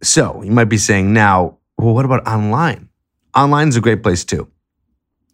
So 0.00 0.44
you 0.44 0.52
might 0.52 0.66
be 0.66 0.78
saying 0.78 1.12
now, 1.12 1.58
well, 1.84 1.94
what 1.94 2.04
about 2.04 2.26
online? 2.26 2.88
Online 3.36 3.68
is 3.68 3.76
a 3.76 3.80
great 3.80 4.02
place 4.02 4.24
too. 4.24 4.50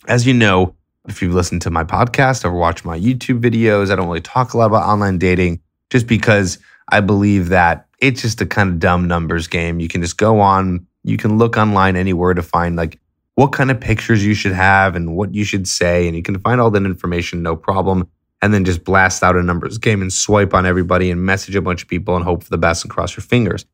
As 0.09 0.27
you 0.27 0.35
know, 0.35 0.75
if 1.09 1.23
you've 1.23 1.35
listened 1.35 1.63
to 1.63 1.71
my 1.71 1.85
podcast 1.85 2.45
or 2.45 2.53
watched 2.53 2.85
my 2.85 2.99
YouTube 2.99 3.41
videos, 3.41 3.91
I 3.91 3.97
don't 3.97 4.09
really 4.09 4.21
talk 4.21 4.53
a 4.53 4.59
lot 4.59 4.67
about 4.67 4.83
online 4.83 5.19
dating 5.19 5.61
just 5.91 6.07
because 6.07 6.59
I 6.89 7.01
believe 7.01 7.51
that 7.51 7.87
it's 7.99 8.23
just 8.23 8.41
a 8.41 8.47
kind 8.47 8.69
of 8.69 8.79
dumb 8.81 9.07
numbers 9.07 9.47
game. 9.47 9.79
You 9.79 9.89
can 9.89 10.03
just 10.03 10.17
go 10.17 10.41
on, 10.41 10.87
you 11.05 11.17
can 11.17 11.39
look 11.39 11.57
online 11.57 11.95
anywhere 11.95 12.35
to 12.35 12.43
find 12.43 12.75
like 12.75 12.99
what 13.37 13.53
kind 13.53 13.71
of 13.71 13.81
pictures 13.81 14.27
you 14.27 14.35
should 14.35 14.53
have 14.53 14.97
and 14.97 15.15
what 15.15 15.35
you 15.35 15.45
should 15.45 15.69
say, 15.69 16.09
and 16.09 16.17
you 16.17 16.23
can 16.23 16.39
find 16.41 16.61
all 16.61 16.71
that 16.71 16.85
information 16.85 17.43
no 17.43 17.55
problem 17.55 18.09
and 18.43 18.53
then 18.53 18.65
just 18.65 18.85
blast 18.85 19.23
out 19.23 19.37
a 19.37 19.43
numbers 19.43 19.79
game 19.79 20.03
and 20.03 20.13
swipe 20.13 20.53
on 20.55 20.67
everybody 20.67 21.11
and 21.11 21.23
message 21.23 21.55
a 21.55 21.63
bunch 21.63 21.83
of 21.83 21.89
people 21.89 22.17
and 22.17 22.25
hope 22.25 22.43
for 22.43 22.51
the 22.51 22.59
best 22.59 22.85
and 22.85 22.91
cross 22.91 23.17
your 23.17 23.23
fingers. 23.23 23.65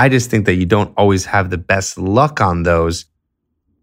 I 0.00 0.08
just 0.08 0.30
think 0.30 0.46
that 0.46 0.54
you 0.54 0.64
don't 0.64 0.94
always 0.96 1.26
have 1.26 1.50
the 1.50 1.58
best 1.58 1.98
luck 1.98 2.40
on 2.40 2.62
those. 2.62 3.04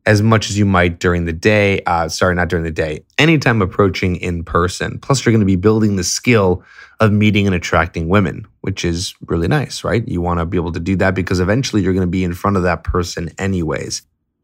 as 0.08 0.22
much 0.24 0.50
as 0.50 0.58
you 0.58 0.66
might 0.66 1.00
during 1.00 1.26
the 1.26 1.34
day. 1.34 1.82
Uh, 1.86 2.10
sorry, 2.10 2.34
not 2.34 2.50
during 2.50 2.64
the 2.66 2.72
day, 2.72 3.04
anytime 3.20 3.62
approaching 3.62 4.16
in 4.16 4.44
person. 4.44 5.00
Plus, 5.00 5.24
you're 5.26 5.32
going 5.32 5.42
to 5.42 5.46
be 5.46 5.58
building 5.58 5.98
the 5.98 6.04
skill 6.04 6.64
of 7.02 7.12
meeting 7.12 7.46
and 7.46 7.56
attracting 7.56 8.10
women, 8.10 8.48
which 8.62 8.86
is 8.86 9.14
really 9.28 9.48
nice, 9.50 9.84
right? 9.84 10.08
You 10.08 10.22
want 10.22 10.40
to 10.40 10.46
be 10.48 10.58
able 10.58 10.72
to 10.72 10.80
do 10.80 10.96
that 10.96 11.14
because 11.14 11.40
eventually 11.40 11.84
you're 11.84 11.94
going 11.94 12.08
to 12.08 12.12
be 12.12 12.24
in 12.24 12.34
front 12.34 12.58
of 12.58 12.64
that 12.64 12.84
person, 12.84 13.30
anyways. 13.38 14.02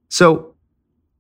So, 0.10 0.53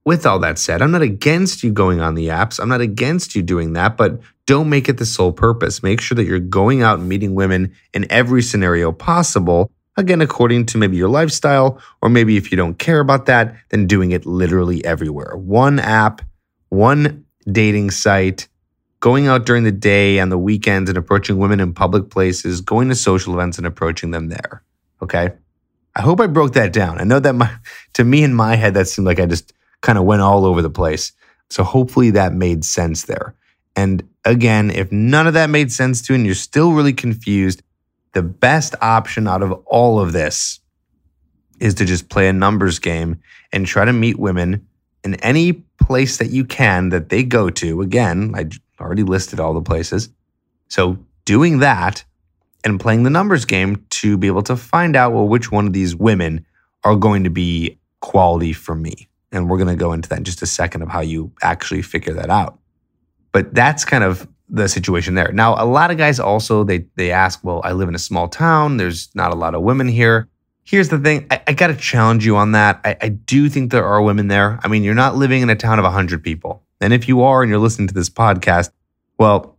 with 0.05 0.25
all 0.25 0.39
that 0.39 0.59
said, 0.59 0.81
I'm 0.81 0.91
not 0.91 1.01
against 1.01 1.63
you 1.63 1.71
going 1.71 2.01
on 2.01 2.15
the 2.15 2.27
apps. 2.27 2.59
I'm 2.59 2.69
not 2.69 2.81
against 2.81 3.35
you 3.35 3.41
doing 3.41 3.73
that, 3.73 3.97
but 3.97 4.19
don't 4.45 4.69
make 4.69 4.89
it 4.89 4.97
the 4.97 5.05
sole 5.05 5.31
purpose. 5.31 5.81
Make 5.81 6.01
sure 6.01 6.15
that 6.17 6.25
you're 6.25 6.39
going 6.39 6.81
out 6.83 6.99
and 6.99 7.09
meeting 7.09 7.35
women 7.35 7.73
in 7.93 8.05
every 8.11 8.43
scenario 8.43 8.91
possible 8.91 9.71
Again, 9.95 10.21
according 10.21 10.65
to 10.67 10.77
maybe 10.77 10.97
your 10.97 11.09
lifestyle, 11.09 11.79
or 12.01 12.09
maybe 12.09 12.35
if 12.35 12.51
you 12.51 12.57
don't 12.57 12.79
care 12.79 12.99
about 12.99 13.27
that, 13.27 13.55
then 13.69 13.85
doing 13.85 14.11
it 14.11 14.25
literally 14.25 14.83
everywhere. 14.83 15.35
One 15.35 15.79
app, 15.79 16.21
one 16.69 17.25
dating 17.51 17.91
site, 17.91 18.47
going 18.99 19.27
out 19.27 19.45
during 19.45 19.63
the 19.63 19.71
day 19.71 20.17
and 20.17 20.31
the 20.31 20.37
weekends 20.37 20.89
and 20.89 20.97
approaching 20.97 21.37
women 21.37 21.59
in 21.59 21.73
public 21.73 22.09
places, 22.09 22.61
going 22.61 22.89
to 22.89 22.95
social 22.95 23.33
events 23.33 23.57
and 23.57 23.67
approaching 23.67 24.11
them 24.11 24.29
there. 24.29 24.63
Okay. 25.01 25.31
I 25.95 26.01
hope 26.01 26.19
I 26.19 26.27
broke 26.27 26.53
that 26.53 26.73
down. 26.73 26.99
I 26.99 27.03
know 27.03 27.19
that 27.19 27.33
my, 27.33 27.53
to 27.93 28.03
me 28.03 28.23
in 28.23 28.33
my 28.33 28.55
head, 28.55 28.73
that 28.73 28.87
seemed 28.87 29.05
like 29.05 29.19
I 29.19 29.25
just 29.25 29.53
kind 29.81 29.97
of 29.97 30.05
went 30.05 30.21
all 30.21 30.45
over 30.45 30.61
the 30.61 30.69
place. 30.69 31.11
So 31.49 31.63
hopefully 31.63 32.11
that 32.11 32.33
made 32.33 32.65
sense 32.65 33.03
there. 33.03 33.35
And 33.75 34.07
again, 34.25 34.71
if 34.71 34.91
none 34.91 35.27
of 35.27 35.33
that 35.33 35.49
made 35.49 35.71
sense 35.71 36.01
to 36.03 36.13
you 36.13 36.15
and 36.15 36.25
you're 36.25 36.35
still 36.35 36.71
really 36.71 36.93
confused, 36.93 37.61
the 38.13 38.23
best 38.23 38.75
option 38.81 39.27
out 39.27 39.43
of 39.43 39.51
all 39.65 39.99
of 39.99 40.13
this 40.13 40.59
is 41.59 41.75
to 41.75 41.85
just 41.85 42.09
play 42.09 42.27
a 42.27 42.33
numbers 42.33 42.79
game 42.79 43.19
and 43.51 43.65
try 43.65 43.85
to 43.85 43.93
meet 43.93 44.17
women 44.17 44.67
in 45.03 45.15
any 45.15 45.53
place 45.53 46.17
that 46.17 46.29
you 46.29 46.45
can 46.45 46.89
that 46.89 47.09
they 47.09 47.23
go 47.23 47.49
to. 47.49 47.81
Again, 47.81 48.33
I 48.35 48.49
already 48.79 49.03
listed 49.03 49.39
all 49.39 49.53
the 49.53 49.61
places. 49.61 50.09
So 50.67 50.97
doing 51.25 51.59
that 51.59 52.03
and 52.63 52.79
playing 52.79 53.03
the 53.03 53.09
numbers 53.09 53.45
game 53.45 53.85
to 53.89 54.17
be 54.17 54.27
able 54.27 54.43
to 54.43 54.55
find 54.55 54.95
out, 54.95 55.13
well, 55.13 55.27
which 55.27 55.51
one 55.51 55.67
of 55.67 55.73
these 55.73 55.95
women 55.95 56.45
are 56.83 56.95
going 56.95 57.23
to 57.23 57.29
be 57.29 57.79
quality 57.99 58.53
for 58.53 58.75
me. 58.75 59.07
And 59.31 59.49
we're 59.49 59.57
going 59.57 59.69
to 59.69 59.75
go 59.75 59.93
into 59.93 60.09
that 60.09 60.19
in 60.19 60.23
just 60.23 60.41
a 60.41 60.45
second 60.47 60.83
of 60.83 60.89
how 60.89 61.01
you 61.01 61.31
actually 61.41 61.81
figure 61.81 62.13
that 62.13 62.29
out. 62.29 62.59
But 63.31 63.53
that's 63.53 63.83
kind 63.83 64.03
of 64.03 64.27
the 64.49 64.67
situation 64.67 65.15
there. 65.15 65.31
Now, 65.31 65.55
a 65.61 65.65
lot 65.65 65.91
of 65.91 65.97
guys 65.97 66.19
also 66.19 66.63
they 66.63 66.85
they 66.95 67.11
ask, 67.11 67.43
well, 67.43 67.61
I 67.63 67.73
live 67.73 67.89
in 67.89 67.95
a 67.95 67.99
small 67.99 68.27
town. 68.27 68.77
There's 68.77 69.09
not 69.15 69.31
a 69.31 69.35
lot 69.35 69.55
of 69.55 69.61
women 69.61 69.87
here. 69.87 70.27
Here's 70.65 70.89
the 70.89 70.99
thing. 70.99 71.27
I, 71.29 71.41
I 71.47 71.53
got 71.53 71.67
to 71.67 71.75
challenge 71.75 72.25
you 72.25 72.37
on 72.37 72.53
that. 72.53 72.79
I, 72.85 72.95
I 73.01 73.09
do 73.09 73.49
think 73.49 73.71
there 73.71 73.85
are 73.85 74.01
women 74.01 74.29
there. 74.29 74.59
I 74.63 74.67
mean, 74.69 74.83
you're 74.83 74.93
not 74.93 75.15
living 75.15 75.41
in 75.41 75.49
a 75.49 75.55
town 75.55 75.77
of 75.77 75.83
100 75.83 76.23
people. 76.23 76.63
And 76.79 76.93
if 76.93 77.07
you 77.07 77.21
are 77.21 77.41
and 77.41 77.49
you're 77.49 77.59
listening 77.59 77.87
to 77.89 77.93
this 77.93 78.09
podcast, 78.09 78.71
well, 79.17 79.57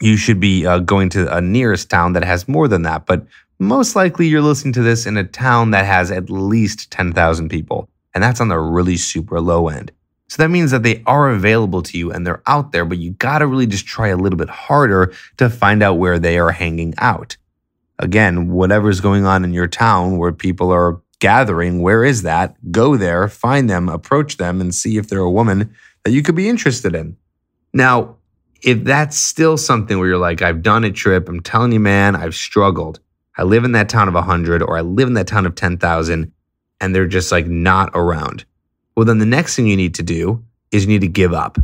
you 0.00 0.16
should 0.16 0.40
be 0.40 0.66
uh, 0.66 0.78
going 0.80 1.08
to 1.10 1.34
a 1.34 1.40
nearest 1.40 1.90
town 1.90 2.12
that 2.12 2.24
has 2.24 2.46
more 2.46 2.68
than 2.68 2.82
that. 2.82 3.06
But 3.06 3.26
most 3.58 3.96
likely 3.96 4.26
you're 4.26 4.42
listening 4.42 4.74
to 4.74 4.82
this 4.82 5.06
in 5.06 5.16
a 5.16 5.24
town 5.24 5.70
that 5.70 5.86
has 5.86 6.10
at 6.10 6.30
least 6.30 6.90
10,000 6.90 7.48
people. 7.48 7.88
And 8.14 8.22
that's 8.22 8.40
on 8.40 8.48
the 8.48 8.58
really 8.58 8.96
super 8.96 9.40
low 9.40 9.68
end. 9.68 9.92
So 10.34 10.42
that 10.42 10.50
means 10.50 10.72
that 10.72 10.82
they 10.82 11.00
are 11.06 11.30
available 11.30 11.80
to 11.82 11.96
you 11.96 12.10
and 12.10 12.26
they're 12.26 12.42
out 12.48 12.72
there, 12.72 12.84
but 12.84 12.98
you 12.98 13.12
got 13.12 13.38
to 13.38 13.46
really 13.46 13.68
just 13.68 13.86
try 13.86 14.08
a 14.08 14.16
little 14.16 14.36
bit 14.36 14.48
harder 14.48 15.14
to 15.36 15.48
find 15.48 15.80
out 15.80 15.98
where 15.98 16.18
they 16.18 16.38
are 16.38 16.50
hanging 16.50 16.92
out. 16.98 17.36
Again, 18.00 18.48
whatever's 18.48 19.00
going 19.00 19.26
on 19.26 19.44
in 19.44 19.52
your 19.52 19.68
town 19.68 20.18
where 20.18 20.32
people 20.32 20.72
are 20.72 21.00
gathering, 21.20 21.82
where 21.82 22.02
is 22.02 22.22
that? 22.22 22.56
Go 22.72 22.96
there, 22.96 23.28
find 23.28 23.70
them, 23.70 23.88
approach 23.88 24.36
them, 24.36 24.60
and 24.60 24.74
see 24.74 24.96
if 24.96 25.08
they're 25.08 25.20
a 25.20 25.30
woman 25.30 25.72
that 26.02 26.10
you 26.10 26.20
could 26.20 26.34
be 26.34 26.48
interested 26.48 26.96
in. 26.96 27.16
Now, 27.72 28.16
if 28.60 28.82
that's 28.82 29.16
still 29.16 29.56
something 29.56 30.00
where 30.00 30.08
you're 30.08 30.18
like, 30.18 30.42
I've 30.42 30.62
done 30.62 30.82
a 30.82 30.90
trip, 30.90 31.28
I'm 31.28 31.42
telling 31.42 31.70
you, 31.70 31.78
man, 31.78 32.16
I've 32.16 32.34
struggled. 32.34 32.98
I 33.38 33.44
live 33.44 33.62
in 33.62 33.70
that 33.72 33.88
town 33.88 34.08
of 34.08 34.14
100 34.14 34.62
or 34.62 34.76
I 34.76 34.80
live 34.80 35.06
in 35.06 35.14
that 35.14 35.28
town 35.28 35.46
of 35.46 35.54
10,000 35.54 36.32
and 36.80 36.92
they're 36.92 37.06
just 37.06 37.30
like 37.30 37.46
not 37.46 37.92
around 37.94 38.44
well, 38.96 39.06
then 39.06 39.18
the 39.18 39.26
next 39.26 39.56
thing 39.56 39.66
you 39.66 39.76
need 39.76 39.94
to 39.96 40.02
do 40.02 40.42
is 40.70 40.84
you 40.84 40.88
need 40.88 41.00
to 41.00 41.08
give 41.08 41.32
up. 41.32 41.58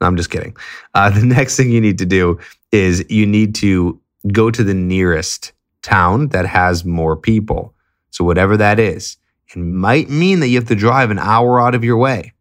No, 0.00 0.06
I'm 0.06 0.16
just 0.16 0.30
kidding. 0.30 0.56
Uh, 0.94 1.10
the 1.10 1.24
next 1.26 1.56
thing 1.56 1.70
you 1.70 1.80
need 1.80 1.98
to 1.98 2.06
do 2.06 2.38
is 2.70 3.04
you 3.08 3.26
need 3.26 3.54
to 3.56 4.00
go 4.32 4.50
to 4.50 4.64
the 4.64 4.74
nearest 4.74 5.52
town 5.82 6.28
that 6.28 6.46
has 6.46 6.84
more 6.84 7.16
people. 7.16 7.74
So, 8.10 8.24
whatever 8.24 8.56
that 8.56 8.78
is, 8.78 9.16
it 9.48 9.58
might 9.58 10.10
mean 10.10 10.40
that 10.40 10.48
you 10.48 10.58
have 10.58 10.68
to 10.68 10.74
drive 10.74 11.10
an 11.10 11.18
hour 11.18 11.60
out 11.60 11.74
of 11.74 11.84
your 11.84 11.96
way. 11.96 12.32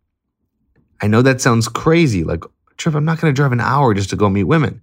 I 1.01 1.07
know 1.07 1.21
that 1.21 1.41
sounds 1.41 1.67
crazy. 1.67 2.23
Like, 2.23 2.43
Trip, 2.77 2.95
I'm 2.95 3.05
not 3.05 3.19
going 3.19 3.33
to 3.33 3.35
drive 3.35 3.51
an 3.51 3.61
hour 3.61 3.93
just 3.93 4.09
to 4.11 4.15
go 4.15 4.29
meet 4.29 4.45
women. 4.45 4.81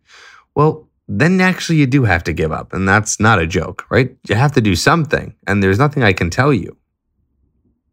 Well, 0.55 0.89
then 1.09 1.41
actually 1.41 1.79
you 1.79 1.87
do 1.87 2.05
have 2.05 2.23
to 2.25 2.33
give 2.33 2.53
up. 2.53 2.73
And 2.73 2.89
that's 2.89 3.19
not 3.19 3.41
a 3.41 3.47
joke, 3.47 3.87
right? 3.91 4.15
You 4.29 4.35
have 4.35 4.53
to 4.53 4.61
do 4.61 4.77
something. 4.77 5.35
And 5.47 5.63
there's 5.63 5.79
nothing 5.79 6.03
I 6.03 6.13
can 6.13 6.31
tell 6.31 6.53
you. 6.53 6.77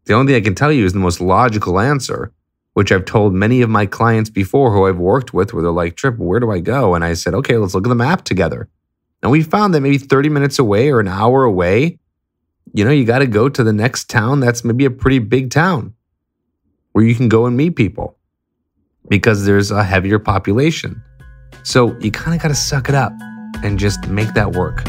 The 0.06 0.14
only 0.14 0.32
thing 0.32 0.42
I 0.42 0.44
can 0.44 0.54
tell 0.54 0.72
you 0.72 0.84
is 0.84 0.92
the 0.92 0.98
most 0.98 1.20
logical 1.20 1.78
answer, 1.78 2.32
which 2.74 2.92
I've 2.92 3.04
told 3.04 3.34
many 3.34 3.60
of 3.62 3.70
my 3.70 3.86
clients 3.86 4.30
before 4.30 4.72
who 4.72 4.86
I've 4.86 4.98
worked 4.98 5.34
with, 5.34 5.52
where 5.52 5.62
they're 5.62 5.72
like, 5.72 5.96
Trip, 5.96 6.16
where 6.16 6.40
do 6.40 6.50
I 6.50 6.60
go? 6.60 6.94
And 6.94 7.04
I 7.04 7.14
said, 7.14 7.34
okay, 7.34 7.56
let's 7.56 7.74
look 7.74 7.86
at 7.86 7.88
the 7.88 7.94
map 7.94 8.24
together. 8.24 8.68
And 9.22 9.32
we 9.32 9.42
found 9.42 9.74
that 9.74 9.80
maybe 9.80 9.98
30 9.98 10.28
minutes 10.28 10.58
away 10.58 10.90
or 10.90 11.00
an 11.00 11.08
hour 11.08 11.42
away, 11.42 11.98
you 12.72 12.84
know, 12.84 12.90
you 12.90 13.04
got 13.04 13.18
to 13.18 13.26
go 13.26 13.48
to 13.48 13.64
the 13.64 13.72
next 13.72 14.08
town 14.08 14.40
that's 14.40 14.64
maybe 14.64 14.84
a 14.84 14.90
pretty 14.90 15.18
big 15.18 15.50
town 15.50 15.94
where 16.92 17.04
you 17.04 17.14
can 17.14 17.28
go 17.28 17.46
and 17.46 17.56
meet 17.56 17.76
people 17.76 18.16
because 19.08 19.44
there's 19.44 19.70
a 19.70 19.82
heavier 19.82 20.18
population. 20.18 21.02
So 21.62 21.98
you 21.98 22.10
kind 22.10 22.34
of 22.34 22.42
got 22.42 22.48
to 22.48 22.54
suck 22.54 22.88
it 22.88 22.94
up 22.94 23.12
and 23.62 23.78
just 23.78 24.06
make 24.08 24.32
that 24.34 24.52
work. 24.52 24.84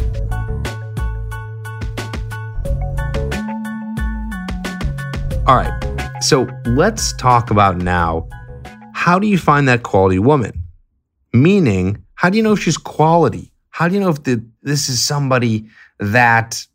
All 5.48 5.56
right. 5.56 5.72
So 6.22 6.46
let's 6.66 7.13
talk 7.13 7.51
about 7.51 7.77
now 7.77 8.27
how 8.94 9.18
do 9.18 9.27
you 9.27 9.38
find 9.38 9.66
that 9.70 9.82
quality 9.82 10.20
woman? 10.20 10.51
Meaning, 11.32 12.04
how 12.16 12.30
do 12.30 12.36
you 12.36 12.44
know 12.44 12.51
if 12.51 12.60
she's 12.60 12.75
quality? 12.75 13.54
How 13.70 13.88
do 13.88 13.94
you 13.94 14.01
know 14.01 14.10
if 14.10 14.24
the, 14.24 14.44
this 14.63 14.89
is 14.89 15.01
somebody 15.01 15.66
that 16.00 16.68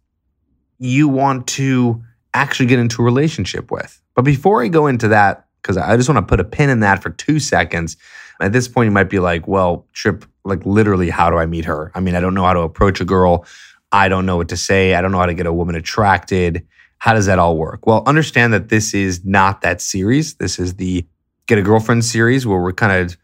you 0.78 1.06
want 1.06 1.46
to 1.48 2.02
actually 2.32 2.64
get 2.64 2.78
into 2.78 3.02
a 3.02 3.04
relationship 3.04 3.70
with? 3.70 4.00
But 4.14 4.22
before 4.22 4.62
I 4.62 4.68
go 4.68 4.86
into 4.86 5.08
that, 5.08 5.44
because 5.60 5.76
I 5.76 5.94
just 5.98 6.08
want 6.08 6.26
to 6.26 6.30
put 6.30 6.40
a 6.40 6.44
pin 6.44 6.70
in 6.70 6.80
that 6.80 7.02
for 7.02 7.10
two 7.10 7.40
seconds. 7.40 7.98
At 8.40 8.54
this 8.54 8.68
point, 8.68 8.86
you 8.86 8.90
might 8.90 9.10
be 9.10 9.18
like, 9.18 9.46
well, 9.46 9.86
Trip, 9.92 10.24
like 10.46 10.64
literally, 10.64 11.10
how 11.10 11.28
do 11.28 11.36
I 11.36 11.44
meet 11.44 11.66
her? 11.66 11.92
I 11.94 12.00
mean, 12.00 12.14
I 12.14 12.20
don't 12.20 12.32
know 12.32 12.44
how 12.44 12.54
to 12.54 12.60
approach 12.60 13.02
a 13.02 13.04
girl. 13.04 13.44
I 13.92 14.08
don't 14.08 14.24
know 14.24 14.38
what 14.38 14.48
to 14.48 14.56
say. 14.56 14.94
I 14.94 15.02
don't 15.02 15.12
know 15.12 15.18
how 15.18 15.26
to 15.26 15.34
get 15.34 15.44
a 15.44 15.52
woman 15.52 15.74
attracted. 15.74 16.66
How 17.02 17.14
does 17.14 17.26
that 17.26 17.40
all 17.40 17.56
work? 17.56 17.84
Well, 17.84 18.04
understand 18.06 18.52
that 18.52 18.68
this 18.68 18.94
is 18.94 19.24
not 19.24 19.62
that 19.62 19.80
series. 19.80 20.34
This 20.34 20.60
is 20.60 20.74
the 20.74 21.04
Get 21.48 21.58
a 21.58 21.62
Girlfriend 21.62 22.04
series 22.04 22.46
where 22.46 22.60
we're 22.60 22.72
kind 22.72 22.92
of 22.92 23.16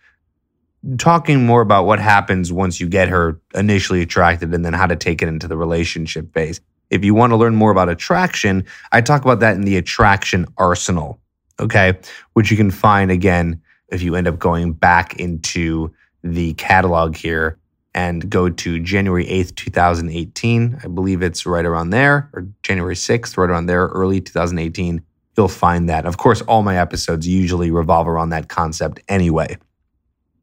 talking 0.99 1.47
more 1.47 1.61
about 1.61 1.87
what 1.87 2.01
happens 2.01 2.53
once 2.53 2.81
you 2.81 2.89
get 2.89 3.09
her 3.09 3.41
initially 3.55 4.03
attracted 4.03 4.53
and 4.53 4.65
then 4.65 4.73
how 4.73 4.89
to 4.89 4.97
take 4.97 5.23
it 5.23 5.29
into 5.29 5.47
the 5.47 5.57
relationship 5.57 6.35
phase. 6.35 6.61
If 6.91 7.05
you 7.05 7.15
want 7.15 7.31
to 7.31 7.37
learn 7.37 7.55
more 7.55 7.71
about 7.71 7.89
attraction, 7.89 8.65
I 8.91 9.01
talk 9.01 9.23
about 9.23 9.39
that 9.39 9.55
in 9.55 9.63
the 9.63 9.77
attraction 9.77 10.47
arsenal, 10.57 11.21
okay? 11.61 11.97
Which 12.33 12.51
you 12.51 12.57
can 12.57 12.73
find 12.73 13.13
again 13.13 13.63
if 13.91 14.03
you 14.03 14.17
end 14.17 14.27
up 14.27 14.41
going 14.41 14.73
back 14.73 15.21
into 15.21 15.95
the 16.25 16.55
catalog 16.55 17.15
here 17.15 17.57
and 17.99 18.31
go 18.31 18.49
to 18.49 18.79
January 18.79 19.27
8th, 19.27 19.57
2018. 19.57 20.79
I 20.85 20.87
believe 20.87 21.21
it's 21.21 21.45
right 21.45 21.65
around 21.65 21.91
there, 21.91 22.31
or 22.33 22.47
January 22.63 22.95
6th, 22.95 23.37
right 23.37 23.51
around 23.51 23.67
there, 23.67 23.89
early 23.89 24.21
2018. 24.21 25.03
You'll 25.37 25.49
find 25.49 25.89
that. 25.89 26.07
Of 26.07 26.17
course, 26.17 26.41
all 26.43 26.63
my 26.63 26.79
episodes 26.79 27.27
usually 27.27 27.73
revolve 27.73 28.07
around 28.07 28.31
that 28.31 28.49
concept 28.49 29.01
anyway. 29.09 29.59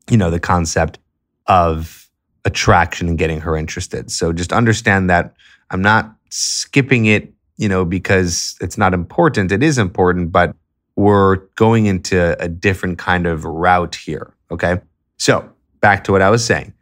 You 0.10 0.18
know, 0.18 0.30
the 0.30 0.40
concept 0.40 1.00
of 1.48 2.10
attraction 2.44 3.08
and 3.08 3.18
getting 3.18 3.40
her 3.40 3.56
interested. 3.56 4.12
So 4.12 4.34
just 4.34 4.52
understand 4.52 5.10
that 5.10 5.34
I'm 5.70 5.82
not 5.82 6.14
skipping 6.30 7.06
it, 7.06 7.34
you 7.56 7.70
know, 7.70 7.86
because 7.86 8.58
it's 8.60 8.78
not 8.78 8.94
important. 8.94 9.54
It 9.54 9.64
is 9.64 9.78
important, 9.78 10.34
but 10.34 10.54
we're 10.98 11.38
going 11.56 11.86
into 11.86 12.36
a 12.38 12.50
different 12.50 12.98
kind 12.98 13.26
of 13.26 13.46
route 13.46 13.96
here. 13.96 14.34
Okay. 14.52 14.82
So 15.18 15.50
back 15.80 16.04
to 16.04 16.12
what 16.12 16.22
I 16.22 16.30
was 16.30 16.44
saying. 16.44 16.74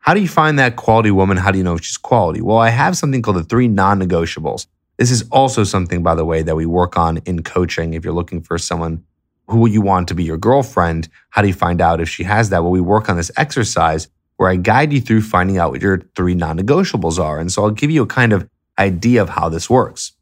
How 0.00 0.14
do 0.14 0.20
you 0.20 0.28
find 0.28 0.58
that 0.58 0.76
quality 0.76 1.10
woman? 1.10 1.36
How 1.36 1.50
do 1.50 1.58
you 1.58 1.64
know 1.64 1.74
if 1.74 1.84
she's 1.84 1.96
quality? 1.96 2.40
Well, 2.40 2.58
I 2.58 2.70
have 2.70 2.96
something 2.96 3.22
called 3.22 3.36
the 3.36 3.44
three 3.44 3.68
non 3.68 4.00
negotiables. 4.00 4.66
This 4.96 5.10
is 5.10 5.24
also 5.30 5.62
something, 5.64 6.02
by 6.02 6.14
the 6.14 6.24
way, 6.24 6.42
that 6.42 6.56
we 6.56 6.66
work 6.66 6.98
on 6.98 7.18
in 7.18 7.42
coaching. 7.42 7.94
If 7.94 8.04
you're 8.04 8.14
looking 8.14 8.42
for 8.42 8.58
someone 8.58 9.04
who 9.46 9.68
you 9.68 9.80
want 9.80 10.08
to 10.08 10.14
be 10.14 10.24
your 10.24 10.36
girlfriend, 10.36 11.08
how 11.30 11.42
do 11.42 11.48
you 11.48 11.54
find 11.54 11.80
out 11.80 12.00
if 12.00 12.08
she 12.08 12.24
has 12.24 12.50
that? 12.50 12.62
Well, 12.62 12.72
we 12.72 12.80
work 12.80 13.08
on 13.08 13.16
this 13.16 13.30
exercise 13.36 14.08
where 14.36 14.48
I 14.48 14.56
guide 14.56 14.92
you 14.92 15.00
through 15.00 15.20
finding 15.22 15.58
out 15.58 15.72
what 15.72 15.82
your 15.82 16.00
three 16.16 16.34
non 16.34 16.58
negotiables 16.58 17.18
are. 17.18 17.38
And 17.38 17.52
so 17.52 17.64
I'll 17.64 17.70
give 17.70 17.90
you 17.90 18.02
a 18.02 18.06
kind 18.06 18.32
of 18.32 18.48
idea 18.78 19.20
of 19.20 19.28
how 19.28 19.50
this 19.50 19.68
works. 19.68 20.12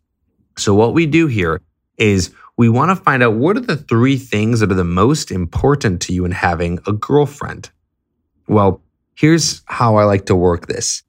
So, 0.57 0.75
what 0.75 0.93
we 0.93 1.07
do 1.07 1.29
here 1.29 1.61
is 1.99 2.33
we 2.57 2.69
want 2.69 2.91
to 2.91 2.97
find 2.97 3.23
out 3.23 3.35
what 3.35 3.57
are 3.57 3.61
the 3.61 3.77
three 3.77 4.17
things 4.17 4.59
that 4.59 4.73
are 4.73 4.75
the 4.75 4.83
most 4.83 5.31
important 5.31 6.03
to 6.03 6.13
you 6.13 6.25
in 6.25 6.33
having 6.33 6.81
a 6.87 6.93
girlfriend. 6.93 7.71
Well, 8.49 8.83
here's 9.19 9.63
how 9.67 9.97
I 9.97 10.05
like 10.05 10.27
to 10.27 10.37
work 10.37 10.67
this 10.67 11.03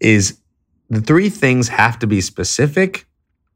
is 0.00 0.40
the 0.90 1.00
three 1.00 1.30
things 1.30 1.68
have 1.68 1.98
to 2.00 2.06
be 2.06 2.20
specific 2.20 3.06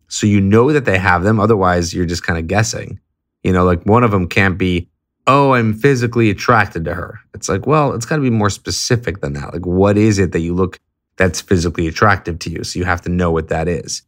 so 0.06 0.26
you 0.26 0.40
know 0.40 0.72
that 0.72 0.84
they 0.84 0.98
have 0.98 1.24
them 1.24 1.40
otherwise 1.40 1.92
you're 1.92 2.06
just 2.06 2.22
kind 2.22 2.38
of 2.38 2.46
guessing. 2.46 3.00
You 3.42 3.52
know, 3.52 3.64
like 3.64 3.84
one 3.84 4.04
of 4.04 4.10
them 4.10 4.28
can't 4.28 4.58
be 4.58 4.88
oh, 5.28 5.52
I'm 5.52 5.72
physically 5.72 6.30
attracted 6.30 6.84
to 6.84 6.94
her. 6.94 7.20
It's 7.32 7.48
like, 7.48 7.64
well, 7.64 7.92
it's 7.94 8.04
got 8.04 8.16
to 8.16 8.22
be 8.22 8.28
more 8.28 8.50
specific 8.50 9.20
than 9.20 9.34
that. 9.34 9.52
Like 9.52 9.64
what 9.64 9.96
is 9.96 10.18
it 10.18 10.32
that 10.32 10.40
you 10.40 10.52
look 10.54 10.78
that's 11.16 11.40
physically 11.40 11.86
attractive 11.86 12.38
to 12.40 12.50
you? 12.50 12.64
So 12.64 12.78
you 12.78 12.84
have 12.84 13.02
to 13.02 13.08
know 13.08 13.30
what 13.30 13.48
that 13.48 13.68
is. 13.68 14.02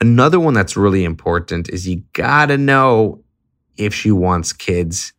Another 0.00 0.40
one 0.40 0.54
that's 0.54 0.76
really 0.76 1.04
important 1.04 1.68
is 1.68 1.86
you 1.86 2.02
got 2.14 2.46
to 2.46 2.58
know 2.58 3.22
if 3.76 3.94
she 3.94 4.10
wants 4.10 4.52
kids. 4.52 5.12